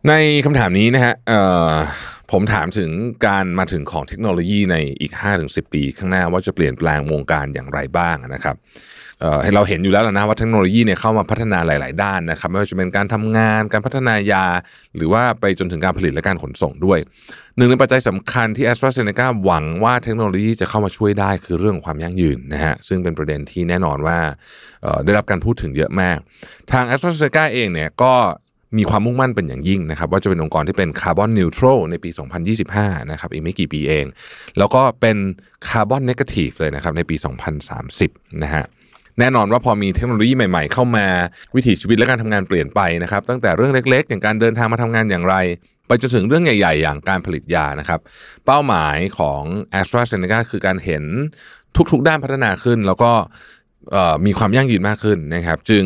[0.08, 1.72] ในคำถามนี้นะฮะเอ่อ
[2.32, 2.90] ผมถามถึง
[3.26, 5.12] การมาถึงของเทคโนโลยีในอีก
[5.42, 8.56] 5-10 ปีข้างหน้าว่าจะเปลี่ยนแปลงวงการอย่างไรบ้างนะครับ
[9.55, 14.45] เราเห็นอยู่แล้วนะว่าเทคโนโลยีเนี่ยเข้ามาพัฒนาหลาย ๆ ด้านนะครับไม่ว่าจะเป็นการทำงานการพัฒนายา
[14.95, 16.99] หรือว่าไปจนถึงการผลิตและการขนส่งด้วย
[17.57, 24.17] หนึ่งในปัจจัยสำคัญที่ a s t r a z e ซ e c a หวังว่าเทคโนโลยีจะเข้ามาช่วยได้คือเรื่องของความยั่งยืนนะฮะซึ่งเป็นประเด็นที่แน่นอนว่า
[25.05, 26.17] ได้รับการพูดถึงเยอะมาก
[26.71, 28.13] ทาง a s t r a z e ซ e c a เองเนี่ยก็
[28.77, 32.09] มีความมุ่งมั่นเป็นอย่างยิ่งนะครับว่าจะเป็นองค์กรที่เป็นคาร์บอนนิวทรัลในปี
[32.59, 34.05] 2025 นะครับอีกไม่กี่ปีเอง
[34.57, 35.17] แล้วก็เป็น
[35.67, 37.15] คาร์บอนเนกาทีฟเลยนะครับในปี
[37.79, 38.65] 2030 นะฮะ
[39.19, 41.05] แน่นอนว่าพอมีเทคโนโลยีใหม่ๆ เข้ามา
[41.55, 45.35] วิถีชีวิตและการทำงานเปลี่ยนไปนะครับ ตั้งแต่เรื่องเล็กๆ อย่างการเดินทางมาทำงานอย่างไร
[45.87, 47.99] ไปจนถึงเรื่องใหญ่ ๆ อย่างการผลิตยานะครับ
[48.45, 49.41] เป้าหมายของ
[49.79, 51.03] a s t r a z เซ e c a คือการเห็น
[51.91, 53.11] ทุกๆ ด้านพัฒนาขึ้น แล้วก็
[54.25, 55.85] มีความยั่งยืนมากขึ้นนะครับ จึง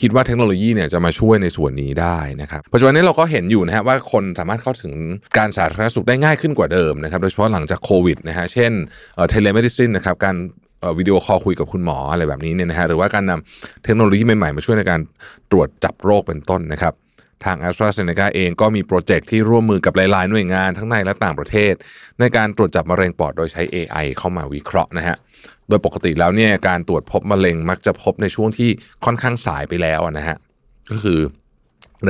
[0.00, 4.92] คิดว่าเทคโนโลยีเนี่ยจะมาช่วยในส่วนนี้ได้นะครับปัจจุบันนี้เราก็เห็นอยู่นะฮะว่าคนสามารถเข้าถึง
[5.38, 8.72] การสาธารณสุขได้ง่ายขึ้นกว่าเดิมนะครับ โดยเฉพาะหลังจากโควิดนะฮะเช่น
[9.28, 10.36] เทเลเมดิซินนะครับการ
[10.98, 15.00] วิดีโอคอลคุยกับคุณหมออะไรแบบนี้เนี่ยนะฮะหรือว่าการนำเทคโนโลยีใหม่ๆ มาช่วยในการ
[15.50, 16.94] ตรวจจับโรคเป็นต้นนะครับ
[17.44, 21.72] ทาง a s t r a z เซ e c a เองก็มีโปรเจกต์ที่ร่วมมือกับหลายๆ หน่วยงานทั้งในและต่างประเทศ
[22.20, 25.16] ในการตรวจจับมะเร็งปอดโดยใช้ AI เข้ามาวิเคราะห์นะฮะ
[25.68, 28.70] โดยปกติแล้วเนี่ยการตรวจพบมะเร็งมักจะพบในช่วงที่
[29.04, 30.36] ค่อนข้างสายไปแล้วนะฮะ
[30.90, 31.18] ก็คือ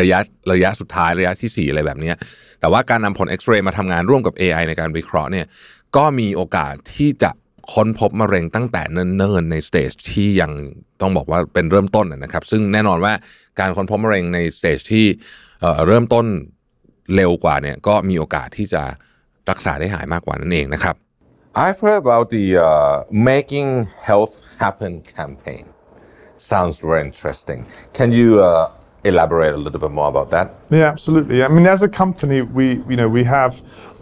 [0.01, 0.19] ระยะ
[0.53, 2.13] ระยะสุดท้ายระยะที่ 4 อะไรแบบนี้
[2.61, 5.47] แต่ว่าการนำผลเอ็กซเรย์มาทำงานร่วมกับ AI ในการวิเคราะห์เนี่ย
[5.97, 7.31] ก็มีโอกาสที่จะ
[7.75, 10.53] ค้นพบมะเร็งตั้งแต่เนิ่นๆในสเตจที่ยัง
[11.01, 13.13] ต้องบอกว่าเป็นเริ่มต้นนะครับ ซึ่งแน่นอนว่า
[13.61, 15.07] การค้นพบมะเร็งในสเตจที่
[15.87, 16.27] เริ่มต้น
[17.15, 18.83] เร็วกว่าเนี่ยก็มีโอกาสที่จะ
[19.51, 20.97] รักษาได้หายมากกว่านั่นเองนะครับ
[21.65, 22.69] I've heard about the uh,
[23.11, 23.71] Making
[24.09, 25.65] Health Happen campaign.
[26.53, 27.61] Sounds very interesting.
[27.99, 28.71] Can you uh,
[29.11, 30.47] elaborate a little bit more about that?
[30.71, 31.43] Yeah, absolutely.
[31.47, 33.53] I mean, as a company, we you know we have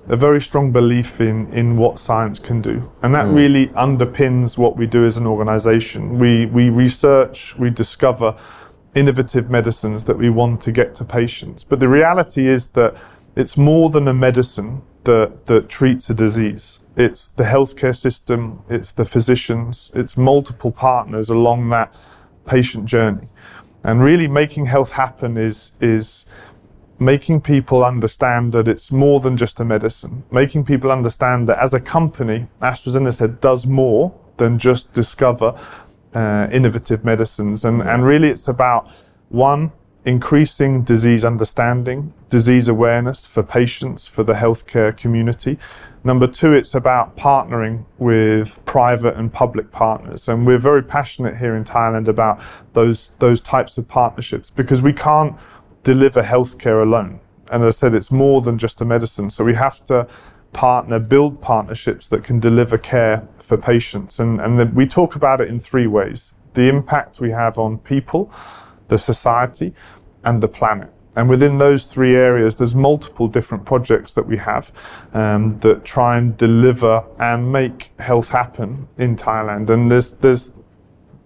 [0.09, 2.90] a very strong belief in, in what science can do.
[3.03, 3.35] And that mm.
[3.35, 6.19] really underpins what we do as an organization.
[6.19, 8.37] We, we research, we discover
[8.95, 11.64] innovative medicines that we want to get to patients.
[11.64, 12.97] But the reality is that
[13.35, 16.81] it's more than a medicine that, that treats a disease.
[16.97, 21.95] It's the healthcare system, it's the physicians, it's multiple partners along that
[22.47, 23.29] patient journey.
[23.85, 26.27] And really making health happen is, is
[26.98, 31.74] making people understand that it's more than just a medicine, making people understand that as
[31.74, 35.59] a company, AstraZeneca does more than just discover
[36.14, 37.64] uh, innovative medicines.
[37.64, 38.90] And, and really, it's about
[39.28, 39.72] one,
[40.06, 45.59] increasing disease understanding, disease awareness for patients, for the healthcare community.
[46.04, 50.28] Number two, it's about partnering with private and public partners.
[50.28, 52.40] And we're very passionate here in Thailand about
[52.72, 55.37] those, those types of partnerships because we can't
[55.87, 57.20] deliver healthcare alone.
[57.53, 59.31] And as I said, it's more than just a medicine.
[59.31, 60.09] So we have to
[60.53, 64.18] partner, build partnerships that can deliver care for patients.
[64.18, 68.33] And, and we talk about it in three ways the impact we have on people,
[68.88, 69.75] the society,
[70.25, 70.90] and the planet.
[71.14, 74.72] And within those three areas, there's multiple different projects that we have
[75.12, 79.70] um, that try and deliver and make health happen in Thailand.
[79.70, 80.53] And there's, there's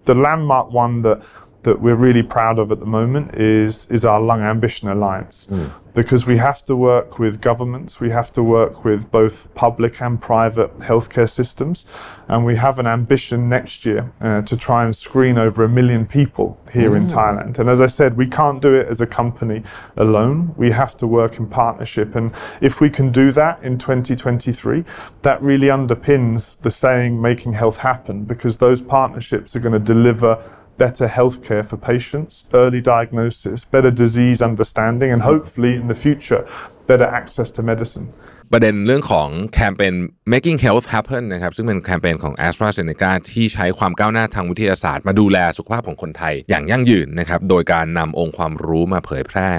[0.03, 1.23] the landmark one that
[1.63, 5.71] that we're really proud of at the moment is is our Lung Ambition Alliance, mm.
[5.93, 10.19] because we have to work with governments, we have to work with both public and
[10.19, 11.85] private healthcare systems,
[12.27, 16.05] and we have an ambition next year uh, to try and screen over a million
[16.07, 16.97] people here mm.
[16.97, 17.59] in Thailand.
[17.59, 19.61] And as I said, we can't do it as a company
[19.97, 20.55] alone.
[20.57, 24.83] We have to work in partnership, and if we can do that in 2023,
[25.21, 30.43] that really underpins the saying "making health happen," because those partnerships are going to deliver
[30.85, 36.41] better healthcare for patients, early diagnosis, better disease understanding, and hopefully in the future,
[36.89, 38.07] better access to medicine.
[38.51, 39.93] ประเด็นเรื่องของแคมเปญ
[40.33, 45.05] making health happen นะครับซึ่งเป็นแคมเปญของ a s t r a z เซ e c a ที่ใช้ความก้าวหน้าทางวิทยาศาสตร์
[45.07, 49.49] มาดูแลสุขภาพของคนไทยอย่างยั่งยืนนะครับโดยการนำองค์ความรู้มาเผยแพร่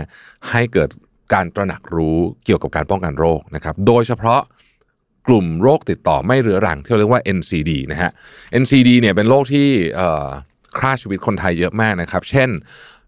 [0.50, 0.90] ให้เกิด
[1.34, 4.40] การตระหนักรู้เกี่ยวกับการป้องกันโรคนะครับโดยเฉพาะ
[5.28, 8.10] กลุ่มโรคติดต่อไม่เรื้อรังที่เรียกว่า NCD นะฮะ
[8.62, 9.68] NCD เนี่ยเป็นโรคที่
[10.78, 12.50] ฆ่าชีวิตคนไทยเยอะมากนะครับ เช่น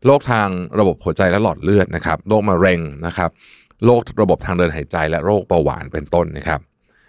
[0.07, 0.49] โรคทาง
[0.79, 3.31] ระบบหัวใจและหลอดเลือดนะครับ โรคมะเร็งนะครับ
[3.85, 6.61] โรคระบบทางเดินหายใจและโรคเบาหวานเป็นต้นนะครับ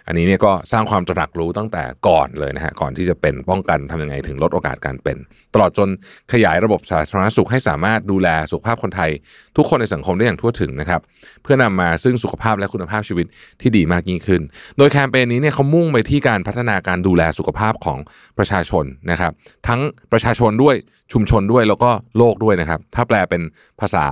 [0.08, 5.18] อันนี้เนี่ยก็สร้างความตระหนักรู้ตั้งแต่ก่อนเลยนะฮะก่อนที่จะเป็นป้องกันทำยังไงถึงลดโอกาสการเป็น
[5.54, 5.90] ตลอดจน
[6.34, 9.12] ขยายระบบสาธารณสุขให้สามารถดูแลสุขภาพคนไทย
[9.58, 11.02] ทุกคนในสังคมได้อย่างทั่วถึงนะครับ
[11.44, 13.26] เพื่อนำมาซึ่งสุขภาพและคุณภาพชีวิต
[13.62, 14.42] ที่ดีมากยิ่งขึ้น
[14.78, 18.00] โดยแคมเปญนี้เนี่ยเขามุ่งไปที่การพัฒนาการดูแลสุขภาพของ
[18.38, 19.32] ประชาชนนะครับ
[19.68, 20.76] ทั้งประชาชนด้วย
[21.14, 23.42] ชุมชนด้วยแล้วก็โลกด้วยนะครับ ถ้าแปลเป็น
[23.82, 24.06] ภาษา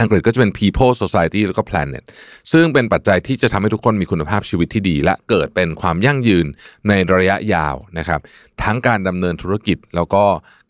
[0.00, 2.04] อังกฤษก็จะเป็น people society แล้วก็ planet
[2.52, 6.46] ซึ่งเป็นปัจจัยที่จะทำให้ทุกคนมีคุณภาพชีวิตที่ดี และเกิดเป็นความยั่งยืน
[6.88, 8.20] ในระยะยาวนะครับ
[8.62, 10.22] ทั้งการดำเนินธุรกิจแล้วก็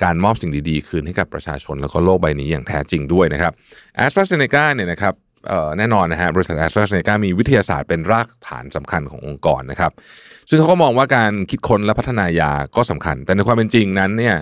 [0.05, 3.53] การมอบสิ่งดีๆ คืนให้กับประชาชน แล้วก็โลกใบนี้อย่างแท้จริงด้วยนะครับ
[4.05, 5.15] a s t r a z เซ e c a เนี่ยนะครับ
[5.79, 9.93] แน่นอนนะฮะบริษัท a s t r a z เซ e c a มีวิทยาศาสตร์เป็นรากฐานสำคัญขององค์กรนะครับ
[10.51, 14.37] ซึ่งเขาก็มองว่าการคิดค้นและพัฒนายาก็สำคัญ แต่ในความเป็นจริงนั้นเนี่ย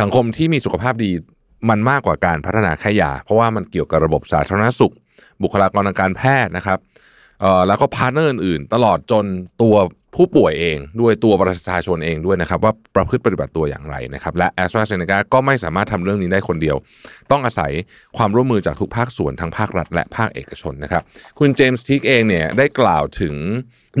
[0.00, 1.10] สังคมที่มีสุขภาพดี
[1.68, 4.94] มันมากกว่าการพัฒนาแค่ยา เพราะว่ามันเกี่ยวกับระบบสาธารณสุข
[5.42, 6.78] บุคลากรทางการแพทย์นะครับ
[7.68, 9.24] แล้วก็พาร์ทเนอร์อื่นๆตลอดจน
[9.62, 9.76] ตัว
[10.16, 16.76] ผู้ป่วยเองด้วยตัวประชาชนเองด้วยนะครับ ว่าประพฤติปฏิบัติตัวอย่างไรนะครับ และ a s t r a z เซ e c a ก็ไม่สามารถทำเรื่องนี้ได้คนเดียว
[17.30, 17.72] ต้องอาศัย
[18.16, 21.02] ความร่วมมือจากทุกภาคส่วนทั้งภาครัฐและภาคเอกชนนะครับ
[21.38, 23.34] คุณเจมส์ทิกเองเนี่ยได้กล่าวถึง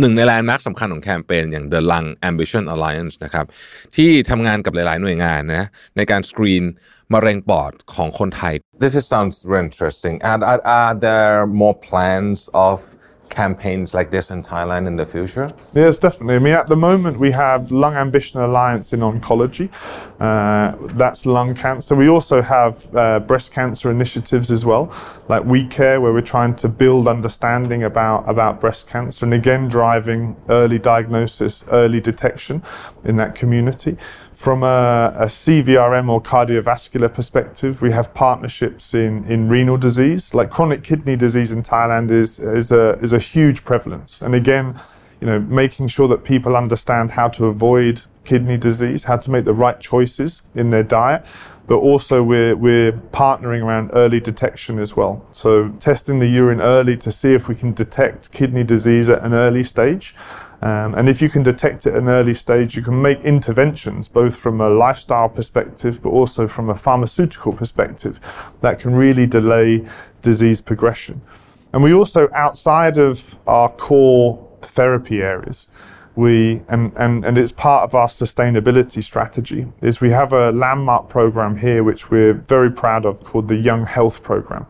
[0.00, 3.46] หนึ่งในแลนด์มาร์คสำคัญของแคมเปญอย่าง The Lung Ambition Alliance นะครับ
[3.96, 5.64] ที่ทำงานกับหลาย ๆ หน่วยงานนะ
[5.96, 6.64] ในการสกรีน
[7.13, 10.15] มะเร็งปอดของคนไทย This is, sounds very interesting.
[10.31, 12.77] And are, are there more plans of
[13.31, 15.47] campaigns like this in Thailand in the future?
[15.73, 16.35] Yes, definitely.
[16.35, 19.67] I mean, at the moment, we have Lung Ambition Alliance in oncology.
[20.19, 21.95] Uh, that's lung cancer.
[21.95, 24.93] We also have uh, breast cancer initiatives as well,
[25.29, 29.67] like We Care, where we're trying to build understanding about, about breast cancer and again
[29.67, 32.61] driving early diagnosis, early detection
[33.05, 33.97] in that community.
[34.36, 40.34] From a, a, CVRM or cardiovascular perspective, we have partnerships in, in renal disease.
[40.34, 44.20] Like chronic kidney disease in Thailand is, is, a, is a huge prevalence.
[44.20, 44.78] And again,
[45.22, 49.46] you know, making sure that people understand how to avoid kidney disease, how to make
[49.46, 51.24] the right choices in their diet,
[51.66, 55.26] but also we're, we're partnering around early detection as well.
[55.32, 59.32] So testing the urine early to see if we can detect kidney disease at an
[59.32, 60.14] early stage
[60.62, 64.08] um, and if you can detect it at an early stage, you can make interventions
[64.08, 68.18] both from a lifestyle perspective, but also from a pharmaceutical perspective
[68.62, 69.84] that can really delay
[70.22, 71.20] disease progression.
[71.72, 75.68] And we also, outside of our core therapy areas,
[76.14, 81.10] we and, and, and it's part of our sustainability strategy is we have a landmark
[81.10, 84.66] program here which we're very proud of called the Young Health Program.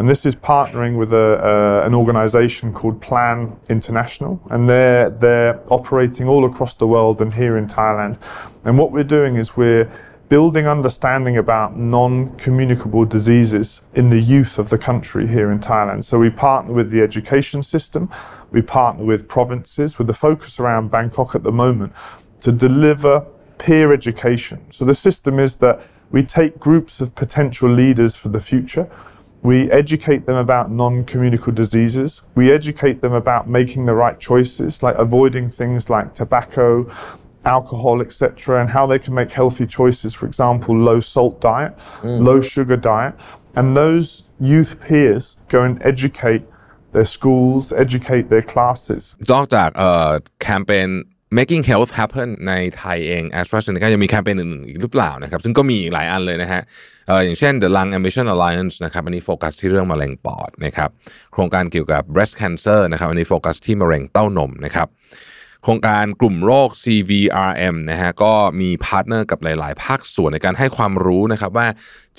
[0.00, 4.40] And this is partnering with a, an organization called Plan International.
[4.48, 8.18] And they're, they're operating all across the world and here in Thailand.
[8.64, 9.92] And what we're doing is we're
[10.30, 16.02] building understanding about non-communicable diseases in the youth of the country here in Thailand.
[16.04, 18.08] So we partner with the education system,
[18.52, 21.92] we partner with provinces with the focus around Bangkok at the moment
[22.40, 23.26] to deliver
[23.58, 24.64] peer education.
[24.70, 28.88] So the system is that we take groups of potential leaders for the future
[29.42, 32.22] we educate them about non communicable diseases.
[32.34, 36.90] We educate them about making the right choices, like avoiding things like tobacco,
[37.44, 42.22] alcohol, etc., and how they can make healthy choices, for example, low salt diet, mm.
[42.22, 43.14] low sugar diet.
[43.54, 46.42] And those youth peers go and educate
[46.92, 49.16] their schools, educate their classes.
[49.22, 49.70] Dr.
[49.74, 51.04] Uh, campaign
[51.38, 56.62] making health happen ในไทยเอง AstraZeneca ยังมีแคมเปญอื่นๆอีกหรือเปล่านะครับ ซึ่งก็มีหลายอันเลยนะฮะ
[57.24, 60.90] อย่างเช่น The Lung Ambition Alliance นะครับ อันนี้โฟกัสที่เรื่องมะเร็งปอดนะครับ
[61.32, 64.88] โครงการเกี่ยวกับ breast cancer นะครับ อันนี้โฟกัสที่มะเร็งเต้านมนะครับ
[65.64, 71.66] โครงการกลุ่มโรค CVRM นะฮะ ก็มีพาร์ทเนอร์กับหลาย ๆ ภาคส่วนในการให้ความรู้นะครับว่า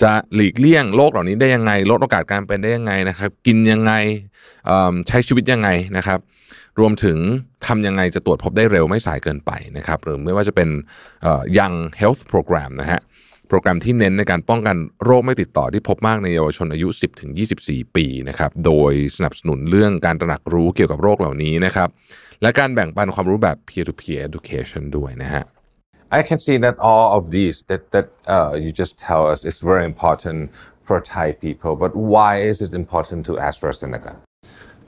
[0.02, 3.92] จะหลีกเลี่ยงโรคเหล่านี้ได้ยังไง ลดโอกาสการเป็นได้ยังไงนะครับ กินยังไง
[5.08, 6.18] ใช้ชีวิตยังไงนะครับ
[6.80, 7.18] รวมถึง
[7.66, 10.68] ทำยังไงจะตรวจพบได้เร็วไม่สายเกินไปนะครับหรือไม่ว่าจะเป็น
[11.58, 13.00] ยัง health program นะฮะ
[13.48, 16.88] โปรแกรมที่เน้นในการป้องกันโรคไม่ติดต่อที่พบมากในเยาวชนอายุ
[17.42, 21.88] 10-24 ปีนะครับโดยสนับสนุนเรื่องการตระหนักรู้เกี่ยวกับโรคเหล่านี้นะครับ
[22.42, 25.44] และการแบ่งปันความรู้แบบ peer to peer education ด้วยนะฮะ
[26.18, 28.06] I can see that all of these that that
[28.36, 30.40] uh, you just tell us is very important
[30.86, 31.72] for Thai people.
[31.84, 34.14] But why is it important to AstraZeneca?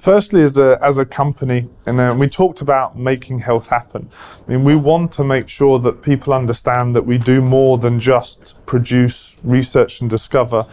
[0.05, 4.11] Firstly, as a, as a company, and uh, we talked about making health happen.
[4.47, 7.99] I mean, we want to make sure that people understand that we do more than
[7.99, 10.67] just produce, research, and discover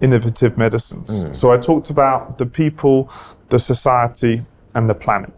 [0.00, 1.26] innovative medicines.
[1.26, 1.36] Mm.
[1.36, 3.10] So I talked about the people,
[3.50, 4.40] the society,
[4.72, 5.34] and the planet.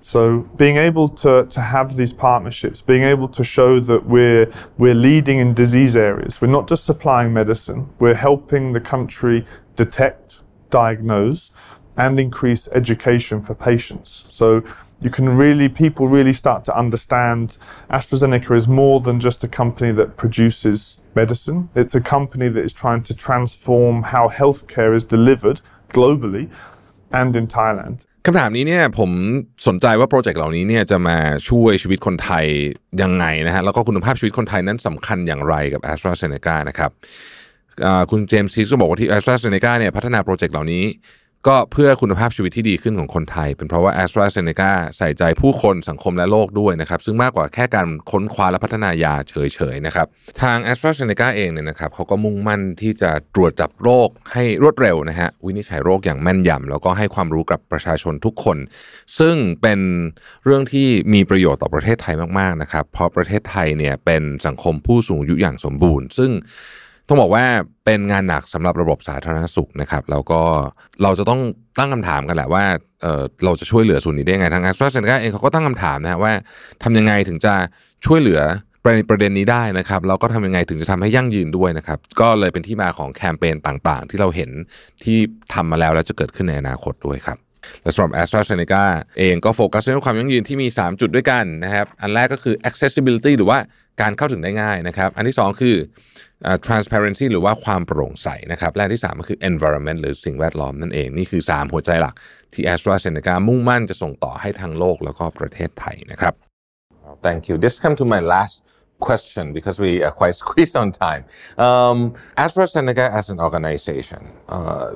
[0.00, 4.94] So being able to, to have these partnerships, being able to show that we're we're
[4.94, 6.40] leading in disease areas.
[6.40, 11.50] We're not just supplying medicine, we're helping the country detect, diagnose,
[12.03, 14.25] and increase education for patients.
[14.29, 14.47] So
[15.01, 17.57] you can really, people really start to understand
[17.97, 21.69] AstraZeneca is more than just a company that produces medicine.
[21.75, 26.45] It's a company that is trying to transform how healthcare is delivered globally
[27.11, 27.97] and in Thailand.
[28.25, 29.11] คำถามนี้เนี่ยผม
[29.67, 31.17] สนใจว่าโปรเจกต์เหล่านี้เนี่ยจะมา
[31.49, 32.45] ช่วยชีวิตคนไทย
[33.01, 36.91] ยังไงนะฮะแล้วก็คุณภาพชีวิตคนไทยนั้นสำคัญอย่างไรกับ a s t r a z เซ e c a นะครับ
[38.11, 40.83] คุณเจมส์ซีก็บอกว่าที่ a s t r a z เซ e c a เนี่ยพัฒนาโปรเจกต์เหล่านี้
[41.48, 50.06] ก็เพื่อคุณภาพชีวิตที่ดีขึ้นของคนไทย เป็นเพราะว่า a s t r a z เซ e c a ใส่ใจผู้คนสังคมและโลกด้วยนะครับ ซึ่งมากกว่าแค่การค้นคว้าและพัฒนายาเฉยๆนะครับ
[50.42, 58.58] ทาง a s t r a z เซ e c a เองเนี่ยนะครับเขาก็มุ่งมั่นที่จะตรวจจับโรคให้รวดเร็วนะฮะวินิจฉัยโรคอย่างแม่นยำแล้วก็ให้ความรู้กับประชาชนทุกคน
[59.18, 59.80] ซึ่งเป็น
[60.44, 66.32] เรื่องที่มีประโยชน์ต่อประเทศไทยมากๆนะครับเพราะประเทศไทยเนี่ยเป็นสังคมผู้สูงอายุอย่างสมบูรณ์ ซึ่ง
[67.12, 67.46] ต้องบอกว่า
[67.84, 70.40] เป็นงานหนักสำหรับระบบสาธารณสุขนะครับแล้วก็
[71.02, 71.40] เราจะต้อง
[71.78, 72.64] ตั้งคำถามกันแหละว่า
[73.02, 76.32] เออเราจะช่วยเหลือส่วนนี้ได้ยังไงทางแอสตราเซเนกาเองเขาก็ตั้งคำถามนะว่า
[76.82, 77.54] ทำยังไงถึงจะ
[78.06, 78.40] ช่วยเหลือ
[78.84, 84.50] ประประเด็นนี้ได้นะครับแล้วก็ทำยังไงถึงจะทำให้ยั่งยืนด้วยนะครับ ก็เลยเป็นที่มาของแคมเปญต่างๆ ที่เราเห็น
[85.04, 85.18] ที่
[85.54, 87.38] ทำมาแล้วแล้วจะเกิดขึ้นในอนาคตด้วยครับ
[87.82, 88.84] และสำหรับ a s t r a z เซ e c a
[89.18, 93.58] เองก็โฟกัสเรื่องความยั่งยืนที่มี 3 จุดด้วยกันนะครับ อันแรกก็คือ accessibility หรือว่า
[94.00, 95.76] การเข้าถึงได้ง่ายนะครับ อันที่ 2 คือ
[96.68, 102.14] transparency หรือว่าความโปร่งใสนะครับและที่ 3 ก็คือ environment หรือสิ่งแวดล้อมนั่นเอง นี่คือ 3 หัวใจหลัก
[102.54, 106.34] ที่ a s t r a z เซ e c a มุ่งมั่นจะส่งต่อให้ทั้งโลกแล้วก็ประเทศไทยนะครับ
[107.26, 107.54] Thank you.
[107.64, 108.54] This come to my last
[109.08, 111.22] question because we are quite squeezed on time.
[111.66, 111.98] Um,
[112.44, 114.20] AstraZeneca as an organization,
[114.56, 114.86] uh,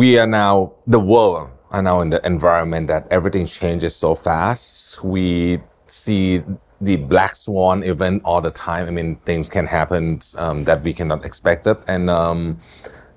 [0.00, 0.54] we are now
[0.96, 5.02] the world are now in the environment that everything changes so fast.
[5.02, 6.40] We see
[6.84, 8.86] the black swan event all the time.
[8.86, 12.58] I mean, things can happen um, that we cannot expect it, and um,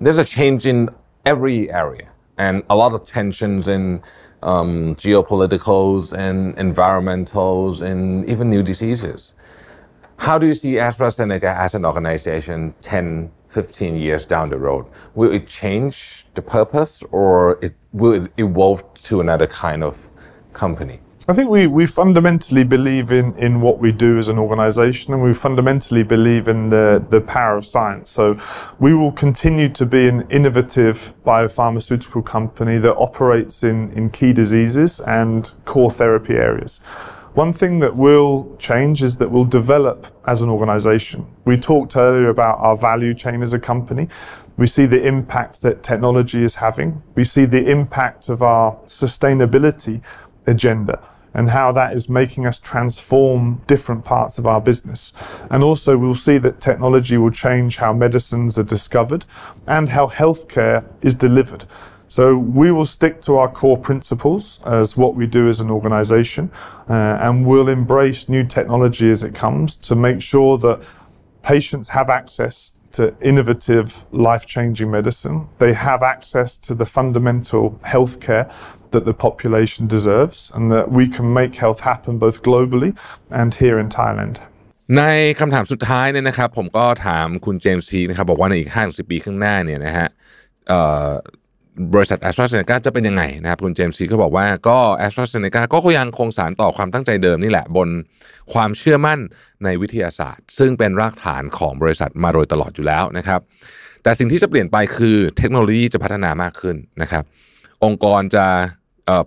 [0.00, 0.90] there's a change in
[1.24, 2.08] every area,
[2.38, 4.02] and a lot of tensions in
[4.42, 9.34] um, geopoliticals and environmentals, and even new diseases.
[10.18, 14.86] How do you see AstraZeneca as an organization 10, 15 years down the road?
[15.14, 20.08] Will it change the purpose or it will it evolve to another kind of
[20.52, 21.00] company?
[21.30, 25.22] I think we, we fundamentally believe in, in what we do as an organization and
[25.22, 28.08] we fundamentally believe in the, the power of science.
[28.08, 28.40] So
[28.78, 35.00] we will continue to be an innovative biopharmaceutical company that operates in, in key diseases
[35.00, 36.78] and core therapy areas.
[37.34, 41.26] One thing that will change is that we'll develop as an organization.
[41.44, 44.08] We talked earlier about our value chain as a company.
[44.56, 47.02] We see the impact that technology is having.
[47.16, 50.02] We see the impact of our sustainability
[50.46, 51.02] agenda
[51.38, 55.12] and how that is making us transform different parts of our business.
[55.52, 59.24] And also, we'll see that technology will change how medicines are discovered
[59.68, 61.64] and how healthcare is delivered.
[62.08, 66.50] So we will stick to our core principles as what we do as an organization,
[66.88, 70.82] uh, and we'll embrace new technology as it comes to make sure that
[71.42, 75.48] patients have access to innovative, life changing medicine.
[75.58, 78.52] They have access to the fundamental healthcare
[78.92, 82.90] that the population deserves, and that we can make health happen both globally
[83.40, 84.36] and here in Thailand.
[84.98, 85.04] ใน
[85.40, 90.08] คำถามสุดท้ายเนี่ยนะครับ ผมก็ถามคุณเจมส์ทีนะครับบอกว่าในอีก5 10ปีข้างหน้าเนี่ยนะฮะ
[91.94, 97.88] บริษัทแอสตราเซเนกาจะเป็นยังไงนะครับคุณเจมส์ซีก็บอกว่าก็แอสตราเซเนกาก็ยังคงสารต่อความตั้งใจเดิมนี่แหละ บน
[98.52, 99.18] ความเชื่อมั่น
[99.64, 103.40] ในวิทยาศาสตร์ ซึ่งเป็นรากฐานของบริษัทมาโดยตลอดอยู่แล้วนะครับ
[104.02, 107.24] แต่สิ่งที่จะเปลี่ยนไปคือเทคโนโลยีจะพัฒนามากขึ้นนะครับ
[107.84, 108.46] องค์กรจะ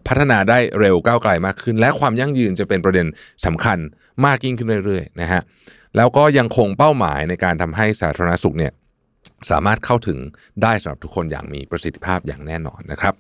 [0.08, 3.08] พัฒนาได้เร็วก้าวไกลมากขึ้น และความยั่งยืนจะเป็นประเด็น
[3.46, 3.78] สำคัญ
[4.26, 5.42] มากยิ่งขึ้นเรื่อยๆนะฮะ
[5.98, 8.74] แล้วก็ยังคงเป้าหมายในการทำให้สาธารณสุขเนี่ย
[9.50, 10.20] สามารถเข้าถึง
[10.64, 13.14] ได้สำหรับทุกคนอย่างมีประสิทธิภาพอย่างแน่นอนนะครับ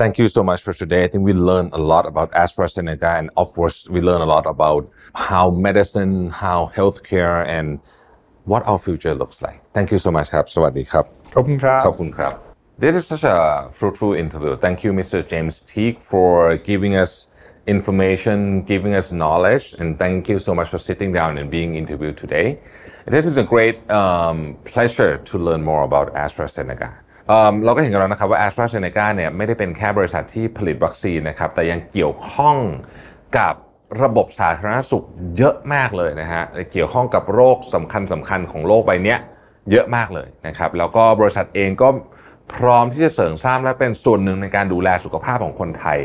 [0.00, 1.02] Thank you so much for today.
[1.06, 4.46] I think we learned a lot about AstraZeneca and of course we learned a lot
[4.54, 4.82] about
[5.30, 6.14] how medicine,
[6.44, 7.68] how healthcare and
[8.50, 9.58] what our future looks like.
[9.76, 11.04] Thank you so much ครับ สวัสดีครับ
[11.34, 14.56] ขอบคุณครับ ขอบคุณครับ This is such a fruitful interview.
[14.56, 15.26] Thank you, Mr.
[15.28, 17.26] James Teague, for giving us
[17.66, 22.16] information, giving us knowledge, and thank you so much for sitting down and being interviewed
[22.16, 22.58] today.
[23.06, 26.90] This is a great um, pleasure to learn more about AstraZeneca.
[27.64, 32.56] เราก็เห็นกันแล้วนะครับว่า AstraZeneca เนี่ยไม่ได้เป็นแค่บริษัทที่ผลิตวัคซีนนะครับ แต่ยังเกี่ยวข้อง
[33.38, 33.54] กับ
[34.02, 35.04] ระบบสาธารณสุข
[35.36, 36.42] เยอะมากเลยนะฮะ
[36.72, 39.16] เกี่ยวข้องกับโรคสำคัญสำคัญของโลกใบนี้
[39.70, 41.88] เยอะมากเลยนะครับ แล้วก็บริษัทเองก็
[42.54, 45.98] พร้อมที่จะเสริมสร้างและเป็นส่วนหนึ่งในการดูแลสุขภาพของคนไทย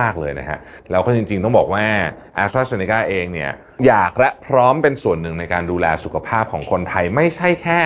[0.00, 0.58] มาก ๆ เลยนะฮะ
[0.90, 1.84] แล้วก็จริง ๆ ต้องบอกว่า
[2.42, 3.50] a s t r a z เซ e c a เองเนี่ย
[3.86, 7.80] อยากและพร้อมเป็นส่วนหนึ่งในการดูแลสุขภาพของคนไทยไม่ใช่แค่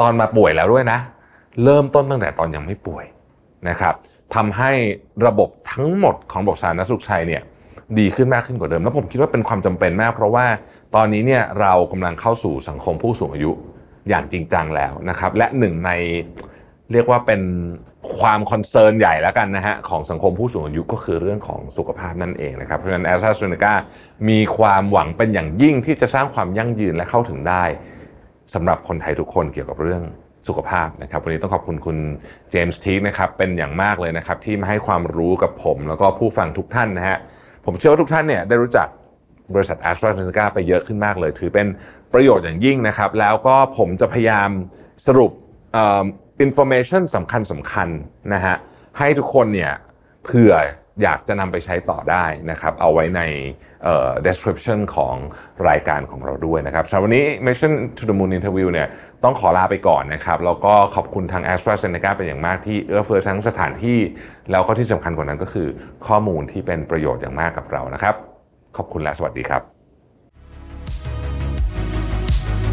[0.00, 0.98] ตอนมาป่วยแล้วด้วยนะ
[1.64, 3.04] เริ่มต้นตั้งแต่ตอนยังไม่ป่วย
[3.68, 3.94] นะครับ
[4.34, 4.72] ทำให้
[5.26, 7.42] ระบบทั้งหมดของระบบสาธารณสุขไทยเนี่ย
[7.98, 10.46] ดีขึ้นมากขึ้นกว่าเดิม แล้วผมคิดว่าเป็นความจำเป็นมาก เพราะว่า
[10.94, 13.50] ตอนนี้เนี่ยเรากำลังเข้าสู่สังคมผู้สูงอายุ
[14.08, 15.90] อย่างจริงจังแล้วนะครับ และหนึ่งใน
[16.92, 17.42] เรียกว่าเป็น
[18.18, 23.74] ความคอนเซิร์นใหญ่แล้วกันนะฮะของสังคมผู้สูงอายุก็คือเรื่องของสุขภาพนั่นเองนะครับ เพราะฉะนั้นแอสตราเซเนกา
[24.28, 27.64] มีความหวังเป็นอย่างยิ่งที่จะสร้างความยั่งยืนและเข้าถึงได้
[28.54, 30.02] สำหรับคนไทยทุกคนเกี่ยวกับเรื่อง
[30.48, 31.98] สุขภาพนะครับ วันนี้ต้องขอบคุณคุณ
[32.50, 37.18] เจมส์ทีนะครับเป็นอย่างมากเลยนะครับ ที่มาให้ความรู้กับผม แล้วก็ผู้ฟังทุกท่านนะฮะ
[37.66, 38.88] ผมเชื่อว่าทุกท่านเนี่ยได้รู้จัก
[39.54, 41.66] บริษัทแอสตราเซเนกาไปเยอะขึ้นมากเลย ถือเป็น
[42.12, 44.50] ประโยชน์อย่างยิ่งนะครับ แล้วก็ผมจะพยายาม
[45.06, 45.30] สรุป
[46.42, 47.88] อินโฟเมชันสำคัญสำคัญ
[48.34, 48.56] นะฮะ
[48.98, 49.72] ให้ทุกคนเนี่ย
[50.24, 50.54] เผื่อ
[51.02, 53.22] อยากจะนำไปใช้ต่อได้นะครับ เอาไว้ใน
[54.26, 55.14] description ของ
[55.68, 58.88] รายการของเราด้วยนะครับสำหรับวันนี้ Mission to the Moon Interview เนี่ย
[59.24, 63.98] ต้องขอลาไปก่อนนะครับ แล้วก็ขอบคุณทาง a s t r a z เซ e c a เป็นอย่างมากที่เอื้อเฟื้อทั้งสถานที่
[64.50, 65.68] แล้วก็ที่สำคัญกว่านั้นก็คือ
[66.06, 68.14] ข้อมูลที่เป็นประโยชน์อย่างมากกับเรานะครับ
[68.76, 69.62] ขอบคุณและสวัสดีครับ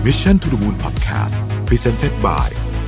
[0.05, 1.35] Mission to the Moon Podcast
[1.67, 2.68] Presented by